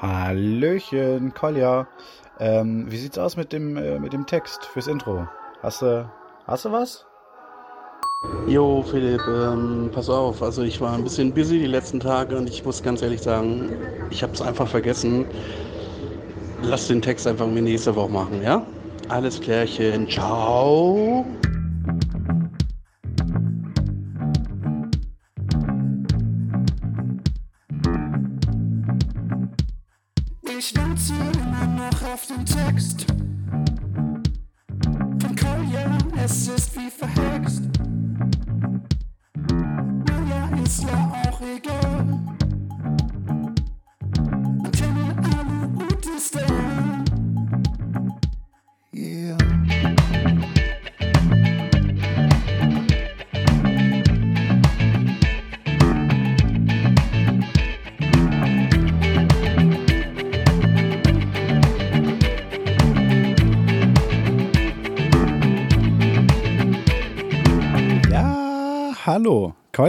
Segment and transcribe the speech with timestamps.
[0.00, 1.86] Hallöchen, Kolja.
[2.38, 5.28] Ähm, wie sieht's aus mit dem, äh, mit dem Text fürs Intro?
[5.62, 6.10] Hast du,
[6.46, 7.04] hast du was?
[8.46, 10.42] Jo, Philipp, ähm, pass auf.
[10.42, 13.70] Also ich war ein bisschen busy die letzten Tage und ich muss ganz ehrlich sagen,
[14.10, 15.26] ich habe es einfach vergessen.
[16.62, 18.64] Lass den Text einfach mir nächste Woche machen, ja?
[19.08, 20.08] Alles klärchen.
[20.08, 21.26] Ciao.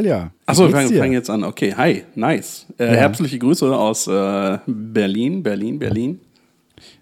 [0.02, 0.32] Kolja.
[0.48, 1.44] Achso, wir fangen, fangen jetzt an.
[1.44, 2.66] Okay, hi, nice.
[2.80, 2.92] Äh, Ja.
[3.02, 6.20] Herzliche Grüße aus äh, Berlin, Berlin, Berlin.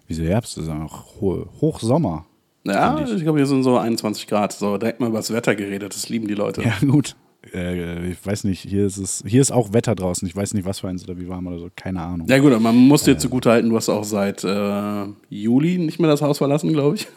[0.06, 0.56] Wieso Herbst?
[0.56, 2.26] Das ist ja noch Ho Hochsommer.
[2.66, 3.10] Ja, ich.
[3.14, 4.52] ich glaube, hier sind so 21 Grad.
[4.52, 5.94] So, direkt mal über das Wetter geredet.
[5.94, 6.62] Das lieben die Leute.
[6.62, 7.16] Ja, gut.
[7.54, 10.28] Äh, ich weiß nicht, hier ist es, hier ist auch Wetter draußen.
[10.28, 11.70] Ich weiß nicht, was für eins oder wie warm oder so.
[11.74, 12.26] Keine Ahnung.
[12.28, 16.10] Ja gut, man muss dir zugute halten, du hast auch seit äh, Juli nicht mehr
[16.10, 17.08] das Haus verlassen, glaube ich.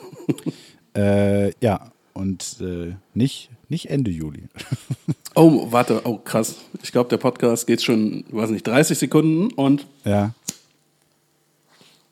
[0.96, 4.48] Äh, ja, und äh, nicht, nicht Ende Juli.
[5.36, 6.58] Oh, warte, oh krass.
[6.84, 10.36] Ich glaube, der Podcast geht schon, weiß nicht, 30 Sekunden und ja.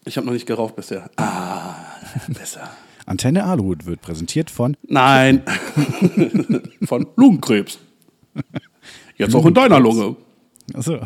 [0.05, 1.11] ich habe noch nicht geraucht bisher.
[1.17, 1.75] Ah,
[2.29, 2.71] besser.
[3.05, 5.43] Antenne Aluhut wird präsentiert von Nein.
[6.83, 7.77] Von Lungenkrebs.
[9.17, 10.15] Jetzt auch in deiner Lunge.
[10.73, 11.01] Achso.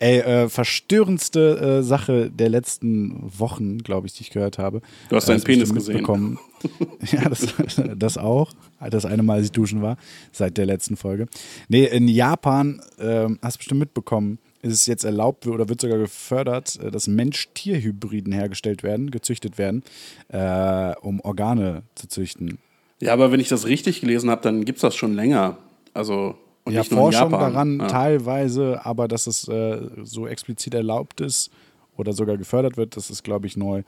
[0.00, 4.80] Ey, äh, verstörendste äh, Sache der letzten Wochen, glaube ich, die ich gehört habe.
[5.10, 6.38] Du hast Äh, deinen das Penis gesehen.
[7.12, 7.46] ja, das,
[7.96, 8.50] das auch.
[8.90, 9.98] Das eine Mal, als ich duschen war,
[10.32, 11.26] seit der letzten Folge.
[11.68, 15.98] Nee, in Japan, ähm, hast du bestimmt mitbekommen, ist es jetzt erlaubt oder wird sogar
[15.98, 19.82] gefördert, äh, dass Mensch-Tier-Hybriden hergestellt werden, gezüchtet werden,
[20.28, 22.58] äh, um Organe zu züchten.
[23.00, 25.58] Ja, aber wenn ich das richtig gelesen habe, dann gibt es das schon länger.
[25.92, 27.86] Also, und ja, Forschung daran ja.
[27.86, 31.50] teilweise, aber dass es äh, so explizit erlaubt ist
[31.96, 33.82] oder sogar gefördert wird, das ist, glaube ich, neu.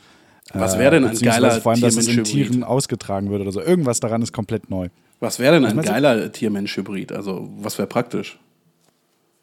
[0.53, 2.50] Was wäre denn ein Beziehungsweise geiler Vor allem, dass es in Tier-Mensch-Hybrid?
[2.50, 3.61] Tieren ausgetragen wird oder so.
[3.61, 4.88] Irgendwas daran ist komplett neu.
[5.21, 7.12] Was wäre denn ein geiler Tier-Mensch-Hybrid?
[7.12, 8.38] Also, was wäre praktisch?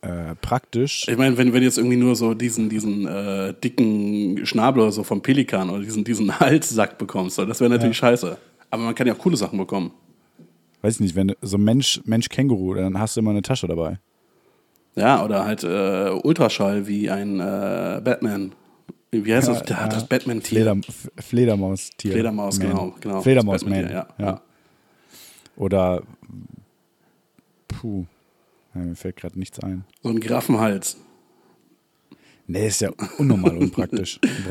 [0.02, 1.08] Äh, praktisch.
[1.08, 4.92] Ich meine, wenn, wenn du jetzt irgendwie nur so diesen, diesen äh, dicken Schnabel oder
[4.92, 8.38] so vom Pelikan oder diesen, diesen Halssack bekommst, so, das wäre natürlich scheiße.
[8.70, 9.92] Aber man kann ja auch coole Sachen bekommen.
[10.82, 14.00] Weiß ich nicht, wenn so Mensch, Mensch-Känguru, dann hast du immer eine Tasche dabei.
[14.96, 18.54] Ja, oder halt äh, Ultraschall wie ein äh, Batman.
[19.12, 19.64] Wie heißt das?
[19.64, 20.62] Der hat das Batman-Tier.
[20.64, 20.78] Fleder,
[21.18, 22.12] Fledermaus-Tier.
[22.14, 22.68] Fledermaus, Man.
[22.68, 23.22] genau, genau.
[23.22, 23.84] Fledermaus-Man.
[23.86, 23.90] Ja.
[23.90, 24.08] ja.
[24.18, 24.42] Ja.
[25.56, 26.04] Oder,
[27.68, 28.06] puh,
[28.76, 29.84] ja, mir fällt gerade nichts ein.
[30.04, 30.98] So ein Giraffenhals.
[32.48, 34.20] Nee, ist ja unnormal unpraktisch.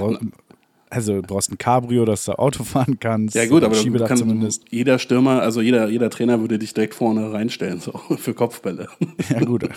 [0.90, 3.34] Also du brauchst ein Cabrio, dass du Auto fahren kannst.
[3.34, 4.64] Ja gut, aber du kannst, zumindest.
[4.70, 8.88] jeder Stürmer, also jeder, jeder Trainer würde dich direkt vorne reinstellen, so für Kopfbälle.
[9.30, 9.68] Ja gut.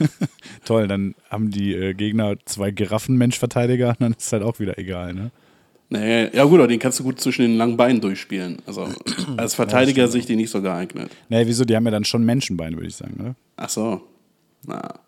[0.64, 5.30] Toll, dann haben die äh, Gegner zwei Giraffenmensch-Verteidiger, dann ist halt auch wieder egal, ne?
[5.92, 8.58] Nee, ja gut, aber den kannst du gut zwischen den langen Beinen durchspielen.
[8.64, 8.88] Also
[9.36, 11.10] als Verteidiger sehe ich die nicht so geeignet.
[11.28, 11.64] Nee, wieso?
[11.64, 13.34] Die haben ja dann schon Menschenbeine, würde ich sagen, oder?
[13.56, 14.00] Ach so.
[14.64, 15.00] Na.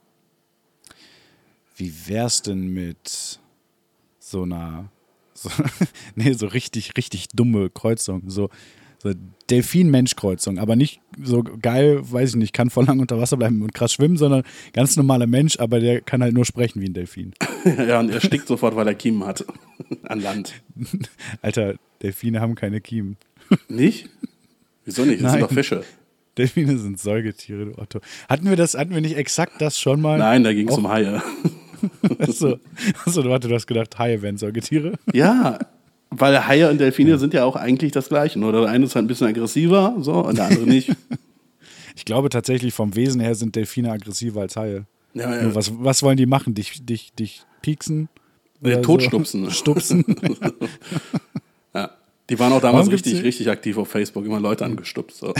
[1.76, 3.38] Wie wär's denn mit
[4.18, 4.88] so einer,
[5.42, 5.50] so,
[6.14, 8.50] nee, so richtig, richtig dumme Kreuzung, so,
[9.02, 9.12] so
[9.50, 13.74] Delfin-Mensch-Kreuzung, aber nicht so geil, weiß ich nicht, kann voll lang unter Wasser bleiben und
[13.74, 17.34] krass schwimmen, sondern ganz normaler Mensch, aber der kann halt nur sprechen wie ein Delfin.
[17.64, 19.44] Ja, und er stickt sofort, weil er Kiemen hat.
[20.02, 20.52] An Land.
[21.42, 23.16] Alter, Delfine haben keine Kiemen.
[23.68, 24.08] Nicht?
[24.84, 25.22] Wieso nicht?
[25.22, 25.32] Das Nein.
[25.32, 25.84] sind doch Fische.
[26.36, 28.00] Delfine sind Säugetiere, du Otto.
[28.28, 30.18] Hatten wir das, hatten wir nicht exakt das schon mal?
[30.18, 31.22] Nein, da ging es um Haie.
[32.18, 32.58] Achso,
[33.04, 34.94] achso, warte, du hast gedacht, Haie wären Säugetiere?
[35.12, 35.58] Ja,
[36.10, 38.38] weil Haie und Delfine sind ja auch eigentlich das Gleiche.
[38.38, 40.90] Nur der eine ist halt ein bisschen aggressiver, so, und der andere nicht.
[41.94, 44.86] Ich glaube tatsächlich, vom Wesen her sind Delfine aggressiver als Haie.
[45.12, 45.54] Ja, ja.
[45.54, 46.54] Was, was wollen die machen?
[46.54, 48.08] Dich, dich, dich pieksen?
[48.62, 49.50] Ja, totstupsen.
[49.50, 50.02] Stupsen?
[51.74, 51.90] ja.
[52.30, 55.18] Die waren auch damals richtig, die- richtig aktiv auf Facebook, immer Leute angestupst.
[55.18, 55.34] So.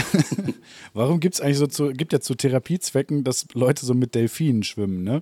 [0.93, 4.61] Warum gibt es eigentlich so zu, gibt ja zu Therapiezwecken, dass Leute so mit Delfinen
[4.63, 5.21] schwimmen, ne?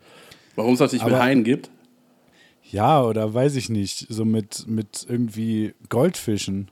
[0.55, 1.69] Warum es das nicht mit Aber- Haien gibt?
[2.69, 6.71] Ja, oder weiß ich nicht, so mit, mit irgendwie Goldfischen.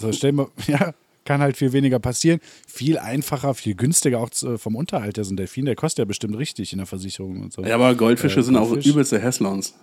[0.00, 0.92] So, stell mal, ja,
[1.24, 2.40] kann halt viel weniger passieren.
[2.66, 5.66] Viel einfacher, viel günstiger auch vom Unterhalt der so ein Delfin.
[5.66, 7.62] Der kostet ja bestimmt richtig in der Versicherung und so.
[7.62, 9.74] Ja, aber Goldfische Äh, sind auch übelste Hässlons.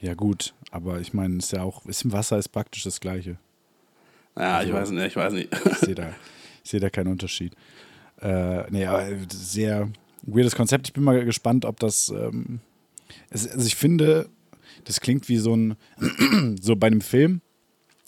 [0.00, 3.36] Ja, gut, aber ich meine, ist ja auch, ist im Wasser ist praktisch das Gleiche.
[4.36, 5.48] Ja, Also ich weiß nicht, ich weiß nicht.
[5.72, 6.14] Ich sehe da,
[6.62, 7.52] ich sehe da keinen Unterschied.
[8.20, 9.88] Äh, nee, aber sehr
[10.34, 10.88] weirdes Konzept.
[10.88, 12.10] Ich bin mal gespannt, ob das.
[12.10, 12.60] Ähm,
[13.30, 14.28] es, also ich finde,
[14.84, 15.76] das klingt wie so ein,
[16.60, 17.40] so bei einem Film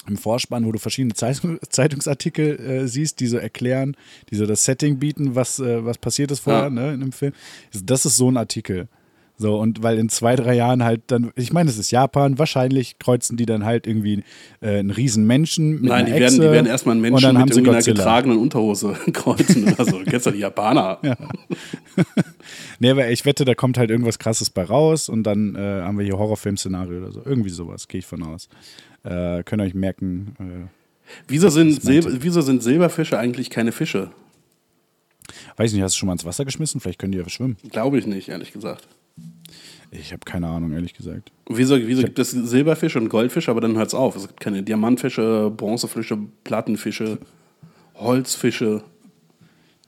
[0.09, 3.97] im Vorspann, wo du verschiedene Zeitung, Zeitungsartikel äh, siehst, die so erklären,
[4.31, 6.71] die so das Setting bieten, was, äh, was passiert ist vorher Ja.
[6.71, 7.33] ne, in einem Film.
[7.85, 8.89] Das ist so ein Artikel.
[9.41, 12.99] So, und weil in zwei, drei Jahren halt dann, ich meine, es ist Japan, wahrscheinlich
[12.99, 14.23] kreuzen die dann halt irgendwie
[14.61, 17.11] äh, einen riesen Menschen mit Nein, die einer werden, die Echse werden erstmal einen und
[17.13, 17.97] Menschen dann haben mit sie irgendeiner Godzilla.
[17.97, 19.99] getragenen Unterhose kreuzen oder so.
[19.99, 20.99] Du kennst ja die Japaner.
[22.81, 25.99] Nee, aber ich wette, da kommt halt irgendwas krasses bei raus und dann äh, haben
[25.99, 27.23] wir hier Horrorfilm-Szenario oder so.
[27.25, 28.49] Irgendwie sowas, gehe ich von aus.
[29.05, 30.35] Äh, könnt ihr euch merken.
[30.39, 30.69] Äh,
[31.27, 34.11] Wieso sind, wieso sind Silberfische eigentlich keine Fische?
[35.57, 36.81] Weiß nicht, hast du schon mal ins Wasser geschmissen?
[36.81, 37.57] Vielleicht können die ja schwimmen.
[37.71, 38.89] Glaube ich nicht, ehrlich gesagt.
[39.91, 41.33] Ich habe keine Ahnung, ehrlich gesagt.
[41.49, 44.15] Wieso, wieso gibt es Silberfische und Goldfische, aber dann hört es auf?
[44.15, 47.19] Es gibt keine Diamantfische, Bronzefische, Plattenfische,
[47.97, 48.85] Holzfische.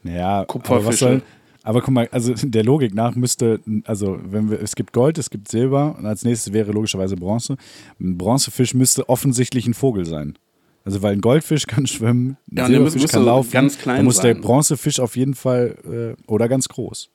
[0.02, 0.96] Naja, aber Kupferfische.
[0.96, 1.22] soll.
[1.62, 5.30] Aber guck mal, also der Logik nach müsste, also wenn wir, es gibt Gold, es
[5.30, 7.56] gibt Silber und als nächstes wäre logischerweise Bronze.
[8.00, 10.36] Ein Bronzefisch müsste offensichtlich ein Vogel sein.
[10.84, 13.96] Also weil ein Goldfisch kann schwimmen, ein Ja, der Silberfisch muss kann laufen, ganz klein
[13.96, 14.42] dann muss der sein.
[14.42, 17.10] Bronzefisch auf jeden Fall äh, oder ganz groß.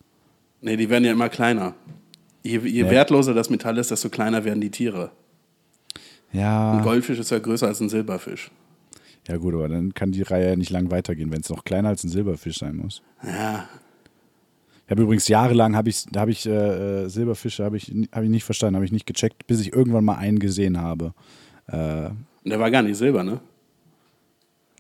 [0.62, 1.76] Nee, die werden ja immer kleiner.
[2.44, 2.90] Je, je Nee.
[2.90, 5.12] wertloser das Metall ist, desto kleiner werden die Tiere.
[6.32, 6.74] Ja.
[6.78, 8.52] Ein Goldfisch ist ja größer als ein Silberfisch.
[9.28, 11.90] Ja gut, aber dann kann die Reihe ja nicht lang weitergehen, wenn es noch kleiner
[11.90, 13.02] als ein Silberfisch sein muss.
[13.24, 13.68] Ja,
[14.86, 18.24] Ich habe übrigens jahrelang habe ich, da habe ich äh, äh, Silberfische habe ich, habe
[18.24, 21.14] ich nicht verstanden, habe ich nicht gecheckt, bis ich irgendwann mal einen gesehen habe.
[21.68, 22.10] Äh,
[22.46, 23.42] der war gar nicht silber, ne?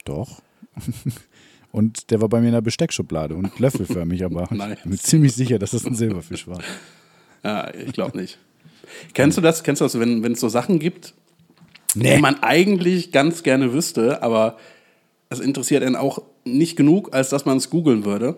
[0.08, 0.42] Doch.
[1.72, 4.78] und der war bei mir in der Besteckschublade und löffelförmig, aber Nice.
[4.84, 6.60] ich bin ziemlich sicher, dass das ein Silberfisch war.
[7.44, 8.38] Ja, ich glaube nicht.
[9.14, 9.64] Kennst du das?
[9.64, 11.14] Kennst du das, wenn es so Sachen gibt,
[11.96, 12.16] Nee.
[12.16, 14.58] die man eigentlich ganz gerne wüsste, aber
[15.30, 18.38] es interessiert einen auch nicht genug, als dass man es googeln würde?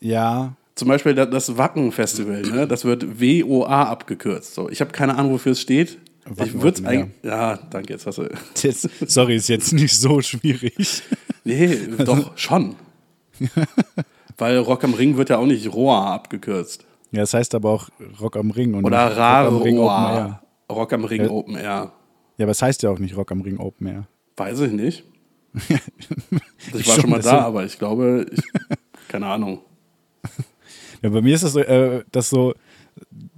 [0.00, 2.66] Ja, Zum Beispiel da- das Wacken-Festival, ne?
[2.66, 4.54] das wird WOA abgekürzt.
[4.54, 5.98] So, ich habe keine Ahnung, wofür es steht.
[6.44, 7.06] Ich würde es.
[7.22, 8.28] Ja, danke, jetzt hast du.
[8.62, 10.74] jetzt, sorry, ist jetzt nicht so schwierig.
[11.42, 11.74] Nee,
[12.04, 12.76] doch, schon.
[14.36, 16.84] Weil Rock am Ring wird ja auch nicht ROA abgekürzt.
[17.12, 17.88] Ja, das heißt aber auch
[18.20, 20.18] Rock am Ring und Oder nicht Rock am Ring Open RAROA.
[20.18, 20.42] Air.
[20.70, 21.30] Rock am Ring Ja.
[21.30, 21.92] Open Air.
[22.36, 24.06] Ja, aber es heißt ja auch nicht Rock am Ring Open Air.
[24.36, 25.04] Weiß ich nicht.
[26.74, 28.42] Ich war schon, mal das da, aber ich glaube, ich,
[29.08, 29.60] keine Ahnung.
[31.02, 32.54] Ja, bei mir ist das so, äh, das so,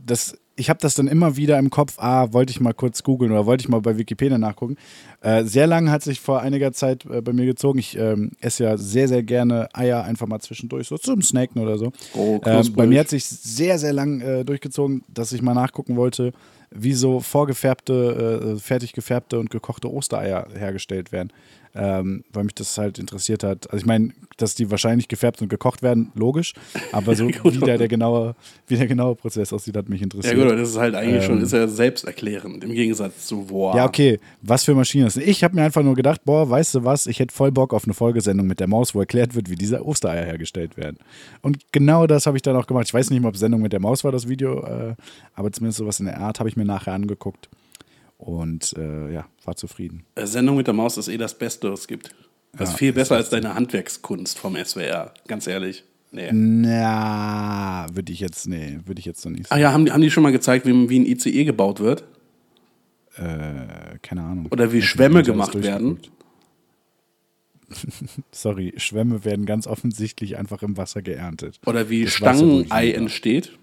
[0.04, 3.32] das, ich habe das dann immer wieder im Kopf, ah, wollte ich mal kurz googeln
[3.32, 4.76] oder wollte ich mal bei Wikipedia nachgucken.
[5.20, 7.80] Äh, sehr lang hat sich vor einiger Zeit äh, bei mir gezogen.
[7.80, 11.78] Ich ähm, esse ja sehr, sehr gerne Eier einfach mal zwischendurch, so zum Snacken oder
[11.78, 11.90] so.
[12.14, 15.96] Oh, ähm, bei mir hat sich sehr, sehr lang äh, durchgezogen, dass ich mal nachgucken
[15.96, 16.32] wollte,
[16.70, 21.32] wie so vorgefärbte, äh, fertig gefärbte und gekochte Ostereier hergestellt werden.
[21.74, 23.70] Ähm, weil mich das halt interessiert hat.
[23.70, 26.52] Also ich meine, dass die wahrscheinlich gefärbt und gekocht werden, logisch,
[26.92, 28.34] aber so wie der, der genaue,
[28.66, 30.34] wie der genaue Prozess aussieht, hat mich Ja interessiert.
[30.34, 31.44] gut, aber das ist halt eigentlich schon, Ähm.
[31.44, 33.76] ist ja selbsterklärend, im Gegensatz zu WOA.
[33.76, 35.26] Ja, okay, was für Maschinen das sind.
[35.26, 37.84] Ich habe mir einfach nur gedacht, boah, weißt du was, ich hätte voll Bock auf
[37.84, 40.98] eine Folgesendung mit der Maus, wo erklärt wird, wie diese Ostereier hergestellt werden.
[41.40, 42.86] Und genau das habe ich dann auch gemacht.
[42.86, 44.94] Ich weiß nicht mal, ob Sendung mit der Maus war, das Video, äh,
[45.34, 47.48] aber zumindest sowas in der Art habe ich mir nachher angeguckt.
[48.22, 50.04] Und äh, ja, war zufrieden.
[50.14, 52.14] Äh, Sendung mit der Maus ist eh das Beste, was es gibt.
[52.52, 55.82] Das ist Ja, viel besser als deine Handwerkskunst vom SWR, ganz ehrlich.
[56.12, 56.30] Nee.
[56.32, 59.62] Na, würde ich jetzt, nee, würde ich jetzt so nicht Ah sagen.
[59.62, 62.04] ja, haben die, haben die schon mal gezeigt, wie, wie ein ICE gebaut wird?
[63.16, 64.46] Äh, keine Ahnung.
[64.50, 65.98] Oder wie ich Schwämme gemacht werden?
[68.30, 71.58] Sorry, Schwämme werden ganz offensichtlich einfach im Wasser geerntet.
[71.66, 73.58] Oder wie Das Stangenei entsteht?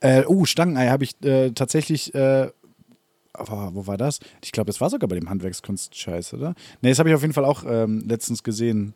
[0.00, 2.14] Äh, uh, Stangenei habe ich äh, tatsächlich.
[3.34, 4.20] Aber wo war das?
[4.42, 6.54] Ich glaube, das war sogar bei dem Handwerkskunst-Scheiß, oder?
[6.80, 8.94] Ne, das habe ich auf jeden Fall auch ähm, letztens gesehen.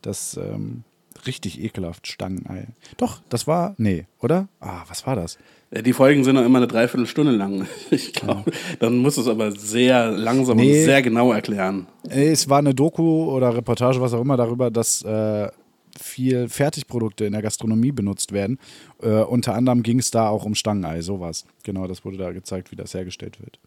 [0.00, 0.84] Das ähm,
[1.26, 2.68] richtig ekelhaft Stangenei.
[2.96, 3.74] Doch, das war.
[3.78, 4.48] Nee, oder?
[4.60, 5.38] Ah, was war das?
[5.72, 7.66] Ja, die Folgen sind noch immer eine Dreiviertelstunde lang.
[7.90, 10.78] Ich glaube, dann musst du es aber sehr langsam Nee.
[10.80, 11.86] und sehr genau erklären.
[12.08, 15.48] Äh, Es war eine Doku oder Reportage, was auch immer, darüber, dass äh,
[16.00, 18.58] viel Fertigprodukte in der Gastronomie benutzt werden.
[19.02, 21.44] Äh, unter anderem ging es da auch um Stangenei, sowas.
[21.64, 23.58] Genau, das wurde da gezeigt, wie das hergestellt wird.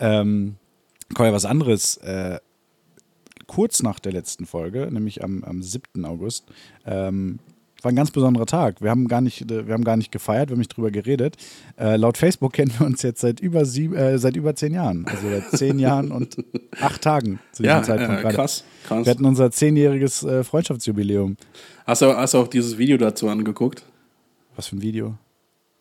[0.00, 0.56] Ähm,
[1.14, 1.96] komm ja, was anderes.
[1.98, 2.38] Äh,
[3.46, 6.04] kurz nach der letzten Folge, nämlich am, am 7.
[6.04, 6.44] August,
[6.86, 7.38] ähm,
[7.80, 8.82] war ein ganz besonderer Tag.
[8.82, 11.36] Wir haben gar nicht, äh, wir haben gar nicht gefeiert, wir haben nicht drüber geredet.
[11.78, 15.06] Äh, laut Facebook kennen wir uns jetzt seit über, sieb, äh, seit über zehn Jahren.
[15.06, 16.36] Also seit zehn Jahren und
[16.80, 18.34] acht Tagen zu diesem Ja, Zeitpunkt äh, gerade.
[18.34, 19.06] krass, krass.
[19.06, 21.36] Wir hatten unser zehnjähriges äh, Freundschaftsjubiläum.
[21.86, 23.84] Hast du, hast du auch dieses Video dazu angeguckt?
[24.56, 25.16] Was für ein Video?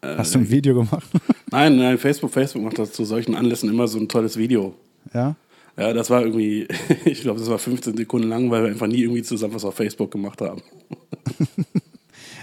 [0.01, 1.07] Äh, Hast du ein Video gemacht?
[1.51, 4.75] Nein, nein, Facebook, Facebook macht das zu solchen Anlässen immer so ein tolles Video.
[5.13, 5.35] ja?
[5.77, 6.67] Ja, das war irgendwie,
[7.05, 9.75] ich glaube, das war 15 Sekunden lang, weil wir einfach nie irgendwie zusammen was auf
[9.75, 10.61] Facebook gemacht haben.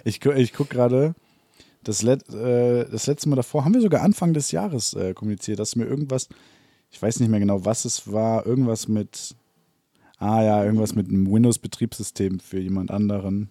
[0.07, 1.15] Ich, ich gucke gerade,
[1.83, 5.59] das, Let, äh, das letzte Mal davor haben wir sogar Anfang des Jahres äh, kommuniziert,
[5.59, 6.29] dass mir irgendwas,
[6.91, 9.35] ich weiß nicht mehr genau, was es war, irgendwas mit,
[10.19, 13.51] ah ja, irgendwas mit einem Windows-Betriebssystem für jemand anderen.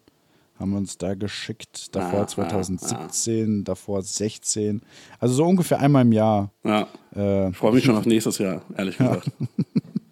[0.64, 1.94] Haben wir uns da geschickt.
[1.94, 4.80] Davor ah, 2017, davor 16.
[5.20, 6.54] Also so ungefähr einmal im Jahr.
[6.64, 9.30] Ja, Äh, ich freue mich schon auf nächstes Jahr, ehrlich gesagt.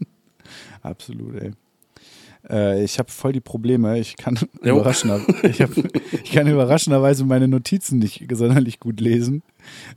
[0.81, 1.51] Absolut, ey.
[2.49, 3.97] Äh, ich habe voll die Probleme.
[3.97, 4.75] Ich kann, Jo.
[4.75, 5.69] überraschender, ich, hab,
[6.23, 9.43] ich kann überraschenderweise meine Notizen nicht sonderlich gut lesen.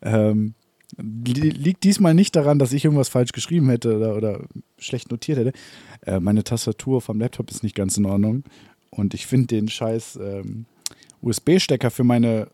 [0.02, 0.54] Ähm,
[0.96, 4.44] li- liegt diesmal nicht daran, dass ich irgendwas falsch geschrieben hätte oder, oder
[4.78, 5.52] schlecht notiert hätte.
[6.06, 8.44] Äh, meine Tastatur vom Laptop ist nicht ganz in Ordnung.
[8.96, 10.66] Und ich finde den scheiß ähm,
[11.22, 12.48] USB-Stecker für meine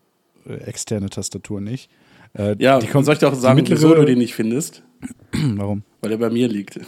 [0.46, 1.90] äh, externe Tastatur nicht.
[2.34, 4.82] Äh, Ja, die kommt, soll ich dir auch sagen, mittlere- wieso du den nicht findest?
[5.32, 5.82] Warum?
[6.00, 6.78] Weil er bei mir liegt.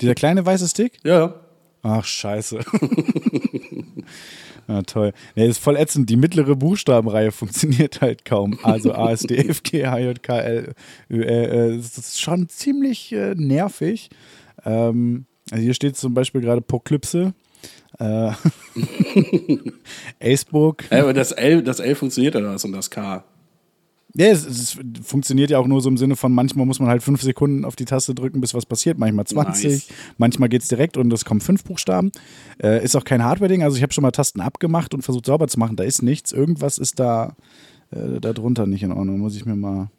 [0.00, 0.98] Dieser kleine weiße Stick?
[1.04, 1.40] Ja,
[1.86, 2.60] Ach, scheiße.
[4.68, 5.12] ja, toll.
[5.36, 6.08] Nee, ist voll ätzend.
[6.08, 8.58] Die mittlere Buchstabenreihe funktioniert halt kaum.
[8.62, 10.74] Also A, S, D, F, G, H, J, K, L,
[11.10, 14.08] Ö, Ä, äh, Das ist schon ziemlich äh, nervig.
[14.64, 17.34] Ähm, also hier steht zum Beispiel gerade Poklypse.
[17.98, 18.32] Äh,
[20.34, 20.84] Acebook.
[20.90, 23.24] Ey, aber das L, das L funktioniert oder was und das K.
[24.16, 27.02] Ja, es, es funktioniert ja auch nur so im Sinne von, manchmal muss man halt
[27.02, 29.88] fünf Sekunden auf die Taste drücken, bis was passiert, manchmal 20, Nice.
[30.18, 32.12] manchmal geht es direkt und es kommen fünf Buchstaben.
[32.62, 35.48] Äh, ist auch kein Hardware-Ding, also ich habe schon mal Tasten abgemacht und versucht sauber
[35.48, 37.34] zu machen, da ist nichts, irgendwas ist da,
[37.90, 39.90] äh, da drunter nicht in Ordnung, muss ich mir mal,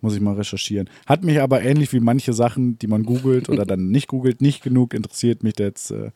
[0.00, 0.90] muss ich mal recherchieren.
[1.06, 4.64] Hat mich aber ähnlich wie manche Sachen, die man googelt oder dann nicht googelt, nicht
[4.64, 6.10] genug interessiert, mich jetzt äh,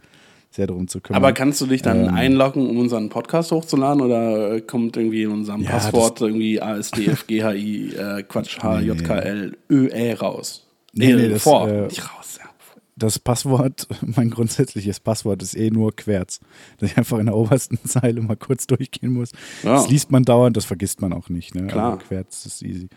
[0.51, 1.23] sehr darum zu kümmern.
[1.23, 2.15] Aber kannst du dich dann Ähm.
[2.15, 7.95] einloggen, um unseren Podcast hochzuladen oder äh, kommt irgendwie in unserem Ja, Passwort irgendwie ASDFGHI,
[7.95, 10.67] äh, Quatsch, HJKL, ÖE raus?
[10.93, 11.69] Nee, nee, das, vor.
[11.69, 12.49] äh, Nicht raus, ja.
[12.97, 16.41] das Passwort, mein grundsätzliches Passwort ist eh nur Querz.
[16.79, 19.33] Dass ich einfach in der obersten Zeile mal kurz durchgehen muss.
[19.63, 19.75] Ja.
[19.75, 21.55] Das liest man dauernd, das vergisst man auch nicht.
[21.55, 21.67] Ne?
[21.67, 21.95] Klar.
[21.95, 22.89] Also Querz ist easy.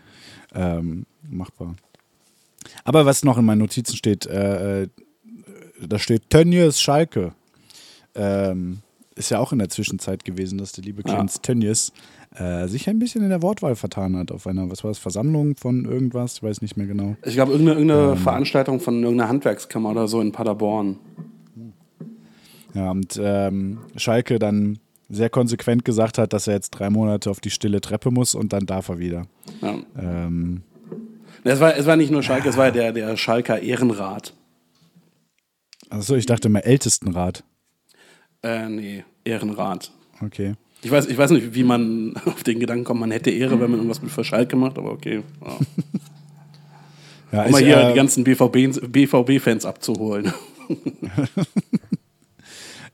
[0.55, 1.75] Ähm, machbar.
[2.85, 4.87] Aber was noch in meinen Notizen steht, äh, äh,
[5.85, 7.33] da steht Tönnies Schalke.
[8.15, 8.79] Ähm,
[9.15, 11.09] ist ja auch in der Zwischenzeit gewesen, dass der liebe Ja.
[11.13, 11.91] Clemens Tönnies
[12.35, 15.55] äh, sich ein bisschen in der Wortwahl vertan hat auf einer, was war das, Versammlung
[15.57, 17.15] von irgendwas, ich weiß nicht mehr genau.
[17.25, 18.17] Ich glaube, irgendeine, irgendeine Ähm.
[18.17, 20.97] Veranstaltung von irgendeiner Handwerkskammer oder so in Paderborn.
[22.73, 24.77] Ja, und ähm, Schalke dann
[25.09, 28.53] sehr konsequent gesagt hat, dass er jetzt drei Monate auf die stille Treppe muss und
[28.53, 29.23] dann darf er wieder.
[29.61, 29.75] Ja.
[29.97, 30.61] Ähm,
[31.43, 34.35] Es, war, es war nicht nur Schalke, es war der, der Schalker Ehrenrat.
[35.89, 37.43] achso, ich dachte mal Ältestenrat.
[38.43, 39.91] Äh, nee, Ehrenrat.
[40.21, 40.55] Okay.
[40.81, 43.71] Ich weiß, ich weiß nicht, wie man auf den Gedanken kommt, man hätte Ehre, wenn
[43.71, 45.23] man irgendwas mit für Schalke macht, aber okay.
[45.41, 45.57] Ja.
[47.31, 50.33] Ja, Um mal hier äh, die ganzen BVB BVB-Fans abzuholen.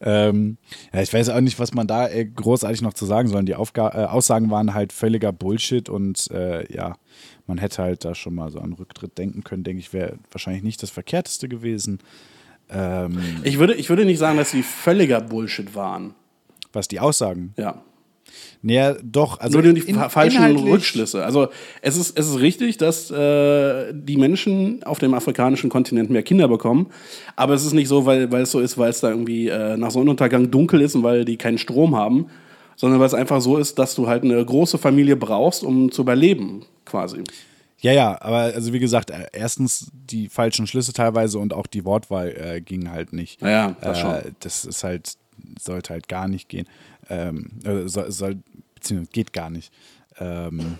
[0.02, 0.58] ähm,
[0.94, 3.46] ja, ich weiß auch nicht, was man da äh, großartig noch zu sagen soll.
[3.46, 6.98] Die Aufga äh, Aussagen waren halt völliger Bullshit und äh, ja,
[7.48, 10.64] man hätte halt da schon mal so an Rücktritt denken können, denke ich, wäre wahrscheinlich
[10.64, 12.00] nicht das Verkehrteste gewesen.
[12.72, 16.14] Ähm, Ich würde, ich würde nicht sagen, dass sie völliger Bullshit waren.
[16.74, 17.54] was die Aussagen.
[17.58, 17.82] Ja.
[18.62, 19.40] Naja, doch.
[19.40, 21.24] Also Nur die in- fa- falschen Rückschlüsse.
[21.24, 21.50] Also
[21.82, 26.48] es ist, es ist richtig, dass äh, die Menschen auf dem afrikanischen Kontinent mehr Kinder
[26.48, 26.88] bekommen.
[27.36, 29.78] Aber es ist nicht so, weil, weil es so ist, weil es da irgendwie äh,
[29.78, 32.26] nach Sonnenuntergang dunkel ist und weil die keinen Strom haben,
[32.76, 36.02] sondern weil es einfach so ist, dass du halt eine große Familie brauchst, um zu
[36.02, 37.24] überleben, quasi.
[37.86, 41.86] Ja, ja, aber also wie gesagt, äh, erstens die falschen Schlüsse teilweise und auch die
[41.86, 43.44] Wortwahl äh, ging halt nicht.
[43.44, 44.36] Ja, ja, das äh, schon.
[44.40, 45.18] Das ist halt,
[45.62, 46.68] sollte halt gar nicht gehen.
[47.10, 48.38] Ähm, äh, soll, soll,
[48.74, 49.72] beziehungsweise geht gar nicht.
[50.18, 50.80] Ähm,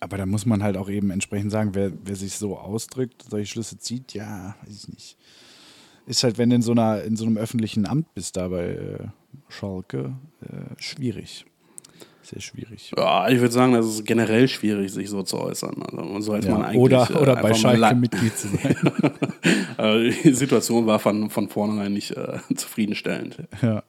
[0.00, 3.46] aber da muss man halt auch eben entsprechend sagen, wer, wer sich so ausdrückt, solche
[3.46, 5.16] Schlüsse zieht, ja, weiß ich nicht.
[6.06, 8.64] Ist halt, wenn du in so, einer, in so einem öffentlichen Amt bist, da bei
[8.64, 9.06] äh,
[9.48, 11.46] Schalke, äh, schwierig.
[12.24, 12.90] Sehr schwierig.
[12.96, 15.82] Ja, ich würde sagen, das ist generell schwierig, sich so zu äußern.
[15.82, 18.48] Also, so als Ja, man eigentlich, oder äh, oder bei einfach mal Schalke Mitglied zu
[18.48, 18.76] sein.
[19.76, 23.36] Äh, Die Situation war von, von vornherein nicht äh, zufriedenstellend.
[23.60, 23.82] Ja.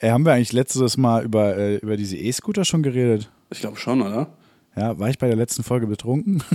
[0.00, 3.30] Äh, haben wir eigentlich letztes Mal über, äh, über diese E-Scooter schon geredet?
[3.50, 4.28] Ich glaube schon, oder?
[4.76, 6.42] Ja, war ich bei der letzten Folge betrunken?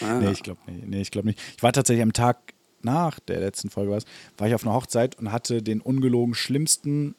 [0.00, 0.86] Ah, nee, ich glaube nicht.
[0.86, 1.40] Nee, ich glaube nicht.
[1.56, 4.04] Ich war tatsächlich am Tag nach der letzten Folge, was,
[4.36, 7.16] war ich auf einer Hochzeit und hatte den ungelogen schlimmsten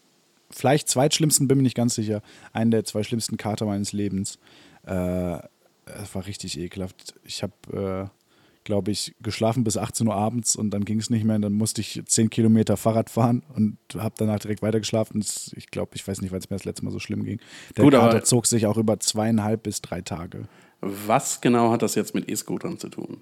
[0.52, 2.22] vielleicht zweitschlimmsten, bin mir nicht ganz sicher,
[2.54, 4.40] einen der zwei schlimmsten Kater meines Lebens.
[4.86, 5.40] Äh,
[5.86, 7.16] es war richtig ekelhaft.
[7.24, 8.20] Ich habe, äh,
[8.64, 11.38] glaube ich, geschlafen bis 18 Uhr abends und dann ging es nicht mehr.
[11.38, 15.24] Und dann musste ich 10 Kilometer Fahrrad fahren und habe danach direkt weitergeschlafen.
[15.56, 17.40] Ich glaube, ich weiß nicht, weil es mir das letzte Mal so schlimm ging.
[17.78, 20.44] Der Gut, Kater zog sich auch über zweieinhalb bis drei Tage.
[20.82, 23.22] Was genau hat das jetzt mit E-Scootern zu tun?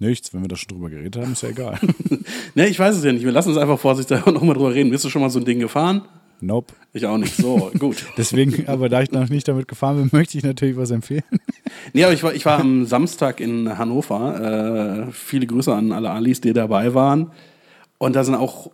[0.00, 1.78] Nichts, wenn wir da schon drüber geredet haben, ist ja egal.
[2.54, 3.24] Ne, ich weiß es ja nicht.
[3.24, 4.90] Wir lassen uns einfach vorsichtshalber nochmal drüber reden.
[4.90, 6.02] Bist du schon mal so ein Ding gefahren?
[6.40, 6.74] nope.
[6.92, 7.34] Ich auch nicht.
[7.36, 8.04] So, gut.
[8.16, 11.22] Deswegen, aber da ich noch nicht damit gefahren bin, möchte ich natürlich was empfehlen.
[11.92, 15.06] Nee, aber ich war, ich war am Samstag in Hannover.
[15.08, 17.30] Äh, viele Grüße an alle Alis, die dabei waren.
[17.98, 18.70] Und da sind auch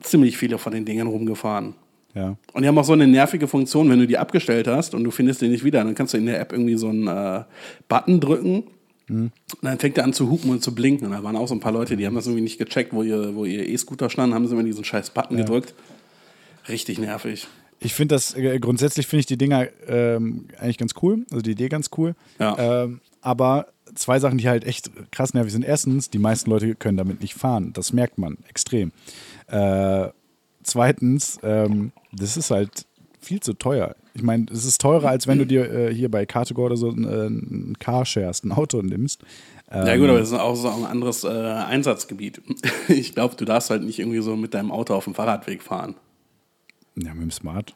[0.00, 1.74] ziemlich viele von den Dingen rumgefahren.
[2.14, 2.36] Ja.
[2.52, 5.10] Und die haben auch so eine nervige Funktion, wenn du die abgestellt hast und du
[5.10, 7.44] findest den nicht wieder, dann kannst du in der App irgendwie so einen äh,
[7.88, 8.64] Button drücken.
[9.08, 9.32] Und
[9.62, 11.06] dann fängt er an zu hupen und zu blinken.
[11.06, 13.02] Und da waren auch so ein paar Leute, die haben das irgendwie nicht gecheckt, wo
[13.02, 15.74] ihr, wo ihr E-Scooter stand, haben sie immer diesen scheiß Button gedrückt.
[16.68, 17.46] Richtig nervig.
[17.80, 21.50] Ich finde das, äh, grundsätzlich finde ich die Dinger ähm, eigentlich ganz cool, also die
[21.52, 22.14] Idee ganz cool.
[22.38, 22.84] Ja.
[22.84, 25.64] Ähm, aber zwei Sachen, die halt echt krass nervig sind.
[25.64, 27.72] Erstens, die meisten Leute können damit nicht fahren.
[27.72, 28.92] Das merkt man extrem.
[29.48, 30.08] Äh,
[30.62, 32.86] zweitens, ähm, das ist halt
[33.20, 33.96] viel zu teuer.
[34.14, 36.90] Ich meine, es ist teurer, als wenn du dir äh, hier bei Car2Go oder so
[36.90, 39.22] ein, äh, ein Car shares, ein Auto nimmst.
[39.70, 42.42] Ähm, Ja gut, aber das ist auch so ein anderes äh, Einsatzgebiet.
[42.88, 45.94] Ich glaube, du darfst halt nicht irgendwie so mit deinem Auto auf dem Fahrradweg fahren.
[46.96, 47.74] Ja, mit dem Smart.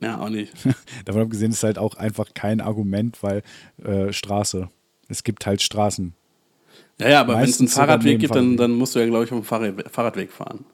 [0.00, 0.52] Ja, auch nicht.
[1.04, 3.42] Davon abgesehen ist halt auch einfach kein Argument, weil
[3.82, 4.68] äh, Straße.
[5.08, 6.14] Es gibt halt Straßen.
[7.00, 9.32] Ja, ja, aber wenn es einen Fahrradweg gibt, dann, dann musst du ja, glaube ich,
[9.32, 10.64] auf dem Fahrrad Fahrradweg fahren.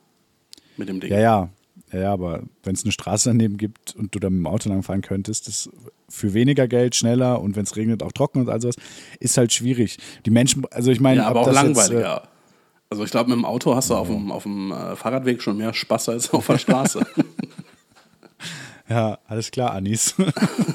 [0.76, 1.10] Mit dem Ding.
[1.10, 1.48] Ja, ja.
[1.92, 4.68] Ja, ja, aber wenn es eine Straße daneben gibt und du da mit dem Auto
[4.68, 5.70] lang fahren könntest, ist
[6.08, 8.76] für weniger Geld schneller und wenn es regnet auch trocken und all sowas,
[9.20, 9.96] ist halt schwierig.
[10.26, 12.28] Die Menschen, also ich meine, Ja, aber auch das jetzt, äh, langweiliger.
[12.90, 15.56] also ich glaube, mit dem Auto hast du auf dem, auf dem äh, Fahrradweg schon
[15.56, 17.06] mehr Spaß als auf der Straße.
[18.90, 20.14] Ja, alles klar, Anis.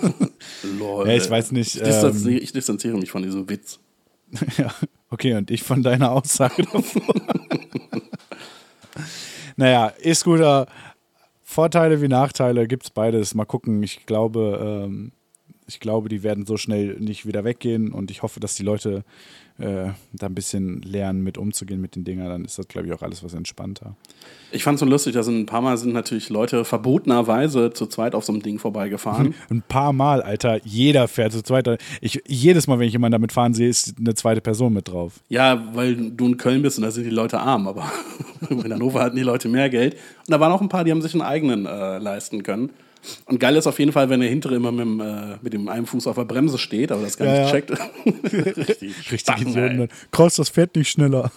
[0.77, 1.07] Lol.
[1.07, 3.79] Ja, ich weiß nicht, Ich distanziere, ähm, ich distanziere mich von diesem Witz.
[4.57, 4.71] ja,
[5.09, 7.15] okay, und ich von deiner Aussage davor.
[9.55, 10.67] naja, E-Scooter,
[11.53, 13.35] Vorteile wie Nachteile gibt es beides.
[13.35, 13.81] Mal gucken.
[13.83, 15.11] Ich glaube, ähm,
[15.67, 19.03] ich glaube, die werden so schnell nicht wieder weggehen und ich hoffe, dass die Leute
[19.59, 22.27] äh, da ein bisschen lernen, mit umzugehen mit den Dingern.
[22.27, 23.95] Dann ist das, glaube ich, auch alles was entspannter.
[24.51, 28.15] Ich fand es so lustig, dass ein paar Mal sind natürlich Leute verbotenerweise zu zweit
[28.15, 29.33] auf so einem Ding vorbeigefahren.
[29.49, 31.79] Ein paar Mal, Alter, jeder fährt zu zweit.
[32.01, 35.21] Ich, jedes Mal, wenn ich jemanden damit fahren sehe, ist eine zweite Person mit drauf.
[35.29, 37.91] ja, weil du in Köln bist und da sind die Leute arm, aber
[38.49, 39.93] in Hannover hatten die Leute mehr Geld.
[39.93, 42.71] Und da waren auch ein paar, die haben sich einen eigenen äh, leisten können.
[43.25, 45.67] Und geil ist auf jeden Fall, wenn der hintere immer mit dem, äh, mit dem
[45.67, 47.51] einen Fuß auf der Bremse steht, aber das gar Ja, nicht ja.
[47.51, 47.71] checkt.
[48.57, 49.89] Richtig, Richtig Idioten.
[50.11, 51.31] Krass, das fährt nicht schneller.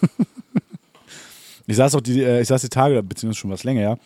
[1.67, 3.97] ich saß auch die, äh, ich saß die Tage, beziehungsweise schon was länger, ja.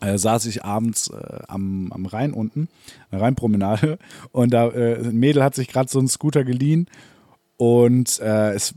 [0.00, 2.68] Äh, saß ich abends äh, am, am Rhein unten,
[3.10, 3.98] eine Rheinpromenade,
[4.30, 6.86] und da äh, ein Mädel hat sich gerade so einen Scooter geliehen
[7.56, 8.74] und äh, es,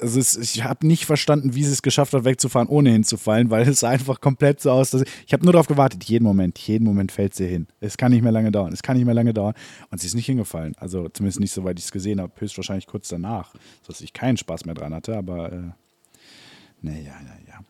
[0.00, 3.68] also es, ich habe nicht verstanden, wie sie es geschafft hat, wegzufahren, ohne hinzufallen, weil
[3.68, 4.90] es einfach komplett so aus.
[4.90, 7.66] Dass ich ich habe nur darauf gewartet, jeden Moment, jeden Moment fällt sie hin.
[7.80, 9.54] Es kann nicht mehr lange dauern, es kann nicht mehr lange dauern.
[9.90, 10.74] Und sie ist nicht hingefallen.
[10.78, 14.64] Also zumindest nicht, soweit ich es gesehen habe, höchstwahrscheinlich kurz danach, sodass ich keinen Spaß
[14.64, 15.56] mehr dran hatte, aber äh,
[16.82, 17.60] naja, naja.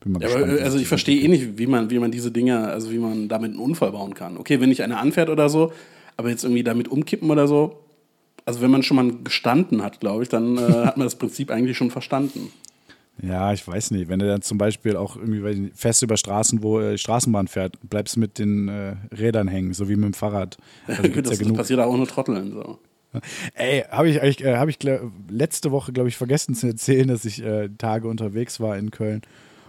[0.00, 0.44] Bin mal Ja, gespannt.
[0.50, 2.98] aber, wie also ich verstehe eh nicht, wie man, wie man diese Dinge, also wie
[2.98, 4.36] man damit einen Unfall bauen kann.
[4.36, 5.72] Okay, wenn nicht einer anfährt oder so,
[6.16, 7.80] aber jetzt irgendwie damit umkippen oder so,
[8.46, 11.50] also wenn man schon mal gestanden hat, glaube ich, dann äh, hat man das Prinzip
[11.50, 12.52] eigentlich schon verstanden.
[13.20, 14.08] Ja, ich weiß nicht.
[14.08, 17.76] Wenn du dann zum Beispiel auch irgendwie fest über Straßen, wo äh, die Straßenbahn fährt,
[17.82, 20.56] bleibst mit den äh, Rädern hängen, so wie mit dem Fahrrad.
[20.86, 21.56] Also das, ja das genug.
[21.56, 22.52] passiert auch nur Trotteln.
[22.52, 22.78] So.
[23.54, 24.78] Ey, habe ich äh, habe ich
[25.28, 29.22] letzte Woche, glaube ich, vergessen zu erzählen, dass ich äh, Tage unterwegs war in Köln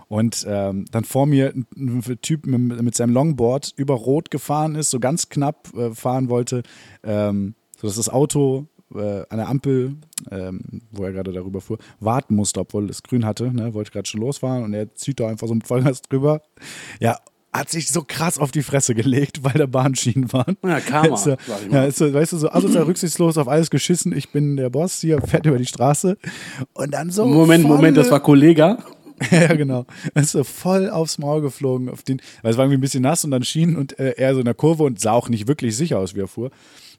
[0.10, 4.76] und ähm, dann vor mir ein, ein Typ mit, mit seinem Longboard über Rot gefahren
[4.76, 6.64] ist, so ganz knapp äh, fahren wollte,
[7.04, 9.96] ähm, sodass das Auto äh, an der Ampel,
[10.32, 10.62] ähm,
[10.92, 14.22] wo er gerade darüber fuhr, warten musste, obwohl es grün hatte, ne, wollte gerade schon
[14.22, 16.42] losfahren und er zieht da einfach so mit Vollgas drüber.
[17.00, 17.18] Ja,
[17.54, 20.58] hat sich so krass auf die Fresse gelegt, weil da Bahnschienen waren.
[20.64, 21.76] Ja, Karma, Ist so, sag ich mal.
[21.78, 24.16] ja, ist so, weißt du, so asozial rücksichtslos auf alles geschissen.
[24.16, 26.18] Ich bin der Boss hier, fährt über die Straße.
[26.74, 27.26] Und dann so.
[27.26, 28.78] Moment, volle- Moment, das war Kollega.
[29.32, 29.86] ja, genau.
[30.14, 31.90] Ist so voll aufs Maul geflogen.
[31.90, 34.34] Auf den, weil es war irgendwie ein bisschen nass und dann schien und äh, er
[34.36, 36.52] so in der Kurve und sah auch nicht wirklich sicher aus, wie er fuhr.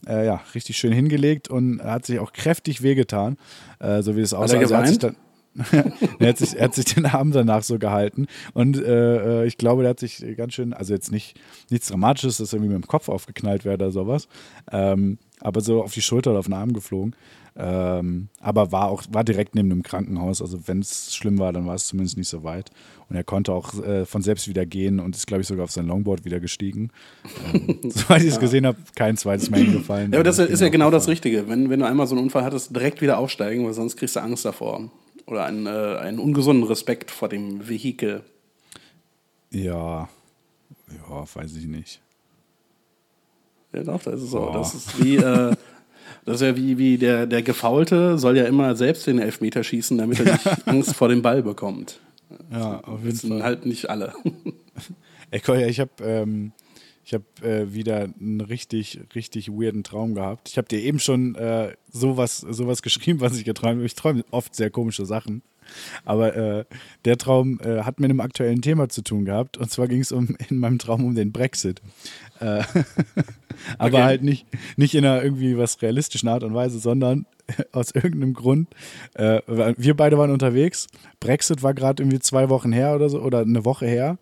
[0.06, 3.36] Äh, ja, richtig schön hingelegt und hat sich auch kräftig wehgetan.
[3.80, 4.56] Äh, so wie es aussah.
[4.56, 5.16] er Also hat sich dann,
[6.18, 9.58] er, hat sich, er hat sich den Arm danach so gehalten und äh, äh, ich
[9.58, 12.86] glaube, der hat sich ganz schön, also jetzt nicht nichts Dramatisches, dass irgendwie mit dem
[12.86, 14.28] Kopf aufgeknallt wäre oder sowas,
[14.70, 17.16] ähm, aber so auf die Schulter oder auf den Arm geflogen.
[17.60, 20.40] Ähm, aber war auch war direkt neben dem Krankenhaus.
[20.40, 22.70] Also wenn es schlimm war, dann war es zumindest nicht so weit.
[23.08, 25.70] Und er konnte auch äh, von selbst wieder gehen und ist, glaube ich, sogar auf
[25.70, 26.90] sein Longboard wieder gestiegen.
[27.54, 30.12] Ähm, soweit ich es gesehen habe, kein zweites Mal hingefallen.
[30.12, 31.48] Ja, aber das ist ja genau das Richtige.
[31.48, 34.20] Wenn, wenn du einmal so einen Unfall hattest, direkt wieder aufsteigen, weil sonst kriegst du
[34.20, 34.90] Angst davor.
[35.24, 38.22] Oder einen, äh, einen ungesunden Respekt vor dem Vehikel.
[39.50, 40.08] Ja,
[40.88, 42.00] ja, weiß ich nicht.
[43.72, 44.38] Ja, doch, das ist so.
[44.38, 44.58] Boah.
[44.58, 45.54] Das ist wie, äh,
[46.24, 49.96] das ist ja wie, wie der, der Gefaulte soll ja immer selbst den Elfmeter schießen,
[49.96, 52.00] damit er nicht Angst vor dem Ball bekommt.
[52.50, 53.42] Ja, auf jeden Fall.
[53.42, 54.14] halt nicht alle.
[55.30, 56.52] Ey, Kolja, ich habe ähm,
[57.12, 60.48] hab, äh, wieder einen richtig, richtig weirden Traum gehabt.
[60.48, 63.86] Ich habe dir eben schon äh, sowas, sowas geschrieben, was ich geträumt habe.
[63.86, 65.42] Ich träume oft sehr komische Sachen.
[66.04, 66.64] Aber äh,
[67.04, 69.56] der Traum äh, hat mit einem aktuellen Thema zu tun gehabt.
[69.56, 71.82] Und zwar ging es um, in meinem Traum um den Brexit.
[72.40, 72.62] Äh,
[73.78, 74.02] aber Okay.
[74.02, 77.26] halt nicht, nicht in einer irgendwie was realistischen Art und Weise, sondern
[77.72, 78.68] aus irgendeinem Grund.
[79.14, 80.86] Äh, wir beide waren unterwegs.
[81.20, 84.18] Brexit war gerade irgendwie zwei Wochen her oder so, oder eine Woche her.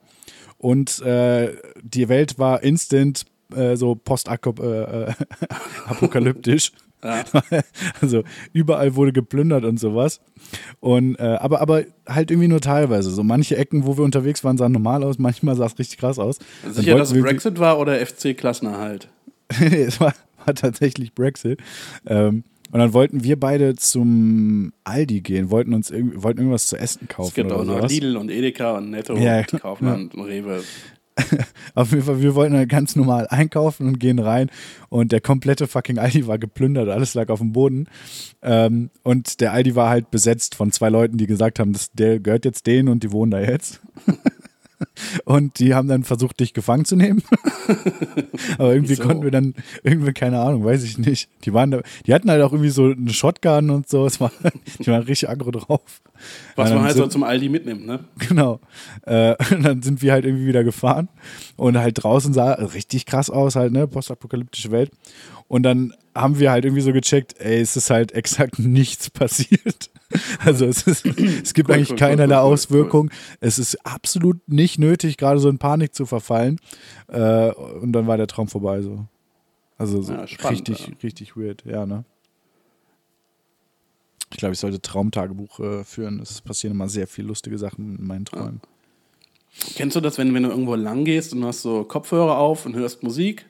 [0.58, 6.72] Und äh, die Welt war instant äh, so postapokalyptisch.
[7.04, 7.24] Ja.
[8.00, 10.20] Also überall wurde geplündert und sowas.
[10.80, 13.10] Und, äh, aber, aber halt irgendwie nur teilweise.
[13.10, 16.18] So manche Ecken, wo wir unterwegs waren, sahen normal aus, manchmal sah es richtig krass
[16.18, 16.38] aus.
[16.68, 19.08] Sicher, dass es Brexit war oder FC-Klassenerhalt?
[19.60, 21.60] Nee, es war, war tatsächlich Brexit.
[22.06, 26.76] Ähm, und dann wollten wir beide zum Aldi gehen, wollten uns irgendwie, wollten irgendwas zu
[26.76, 27.28] essen kaufen.
[27.28, 27.92] Es gibt oder auch noch sowas.
[27.92, 30.62] Lidl und Edeka und Netto Ja, und Kaufland und Rewe.
[31.74, 34.50] Auf jeden Fall, wir wollten halt ganz normal einkaufen und gehen rein
[34.88, 37.88] und der komplette fucking Aldi war geplündert, alles lag auf dem Boden.
[38.42, 42.20] Ähm, und der Aldi war halt besetzt von zwei Leuten, die gesagt haben, das, der
[42.20, 43.80] gehört jetzt denen und die wohnen da jetzt.
[45.24, 47.22] Und die haben dann versucht, dich gefangen zu nehmen.
[48.58, 49.02] Aber irgendwie Wieso?
[49.02, 51.28] konnten wir dann, irgendwie, keine Ahnung, weiß ich nicht.
[51.44, 54.06] Die waren da, die hatten halt auch irgendwie so eine Shotgun und so.
[54.06, 54.30] Es war,
[54.78, 56.02] die waren richtig aggro drauf.
[56.54, 58.00] Was man halt so zum Aldi mitnimmt, ne?
[58.28, 58.60] Genau.
[59.02, 61.08] Äh, und dann sind wir halt irgendwie wieder gefahren
[61.56, 63.86] und halt draußen sah richtig krass aus, halt, ne?
[63.86, 64.90] Postapokalyptische Welt.
[65.48, 69.90] Und dann haben wir halt irgendwie so gecheckt, ey, es ist halt exakt nichts passiert.
[70.44, 72.52] Also es, ist, es gibt Cool, eigentlich cool, keinerlei cool, cool, cool.
[72.54, 73.10] Auswirkung.
[73.40, 76.58] Es ist absolut nicht nötig, gerade so in Panik zu verfallen.
[77.08, 79.06] Äh, und dann war der Traum vorbei so.
[79.78, 80.94] Also so Ja, spannend, richtig, ja.
[81.02, 82.04] richtig weird, ja, ne?
[84.32, 86.20] Ich glaube, ich sollte Traumtagebuch äh, führen.
[86.20, 88.60] Es passieren immer sehr viele lustige Sachen in meinen Träumen.
[89.74, 92.74] Kennst du das, wenn, wenn du irgendwo lang gehst und hast so Kopfhörer auf und
[92.74, 93.46] hörst Musik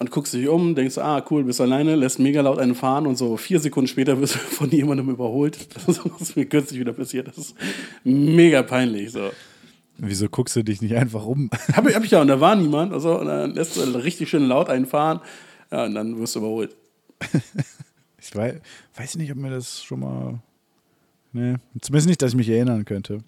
[0.00, 3.16] und guckst dich um, denkst, ah, cool, bist alleine, lässt mega laut einen fahren und
[3.16, 5.58] so vier Sekunden später wirst du von jemandem überholt.
[5.74, 7.28] Das ist was mir kürzlich wieder passiert.
[7.28, 7.54] Das ist
[8.02, 9.12] mega peinlich.
[9.12, 9.30] So.
[9.98, 11.50] Wieso guckst du dich nicht einfach um?
[11.74, 12.92] Hab, ich- hab ich ja, und da war niemand.
[12.92, 15.20] Also, und dann lässt du richtig schön laut einfahren.
[15.70, 16.74] Ja, und dann wirst du überholt.
[18.20, 18.54] Ich weiß,
[18.96, 20.40] weiß nicht, ob mir das schon mal.
[21.32, 23.22] Nee, zumindest nicht, dass ich mich erinnern könnte.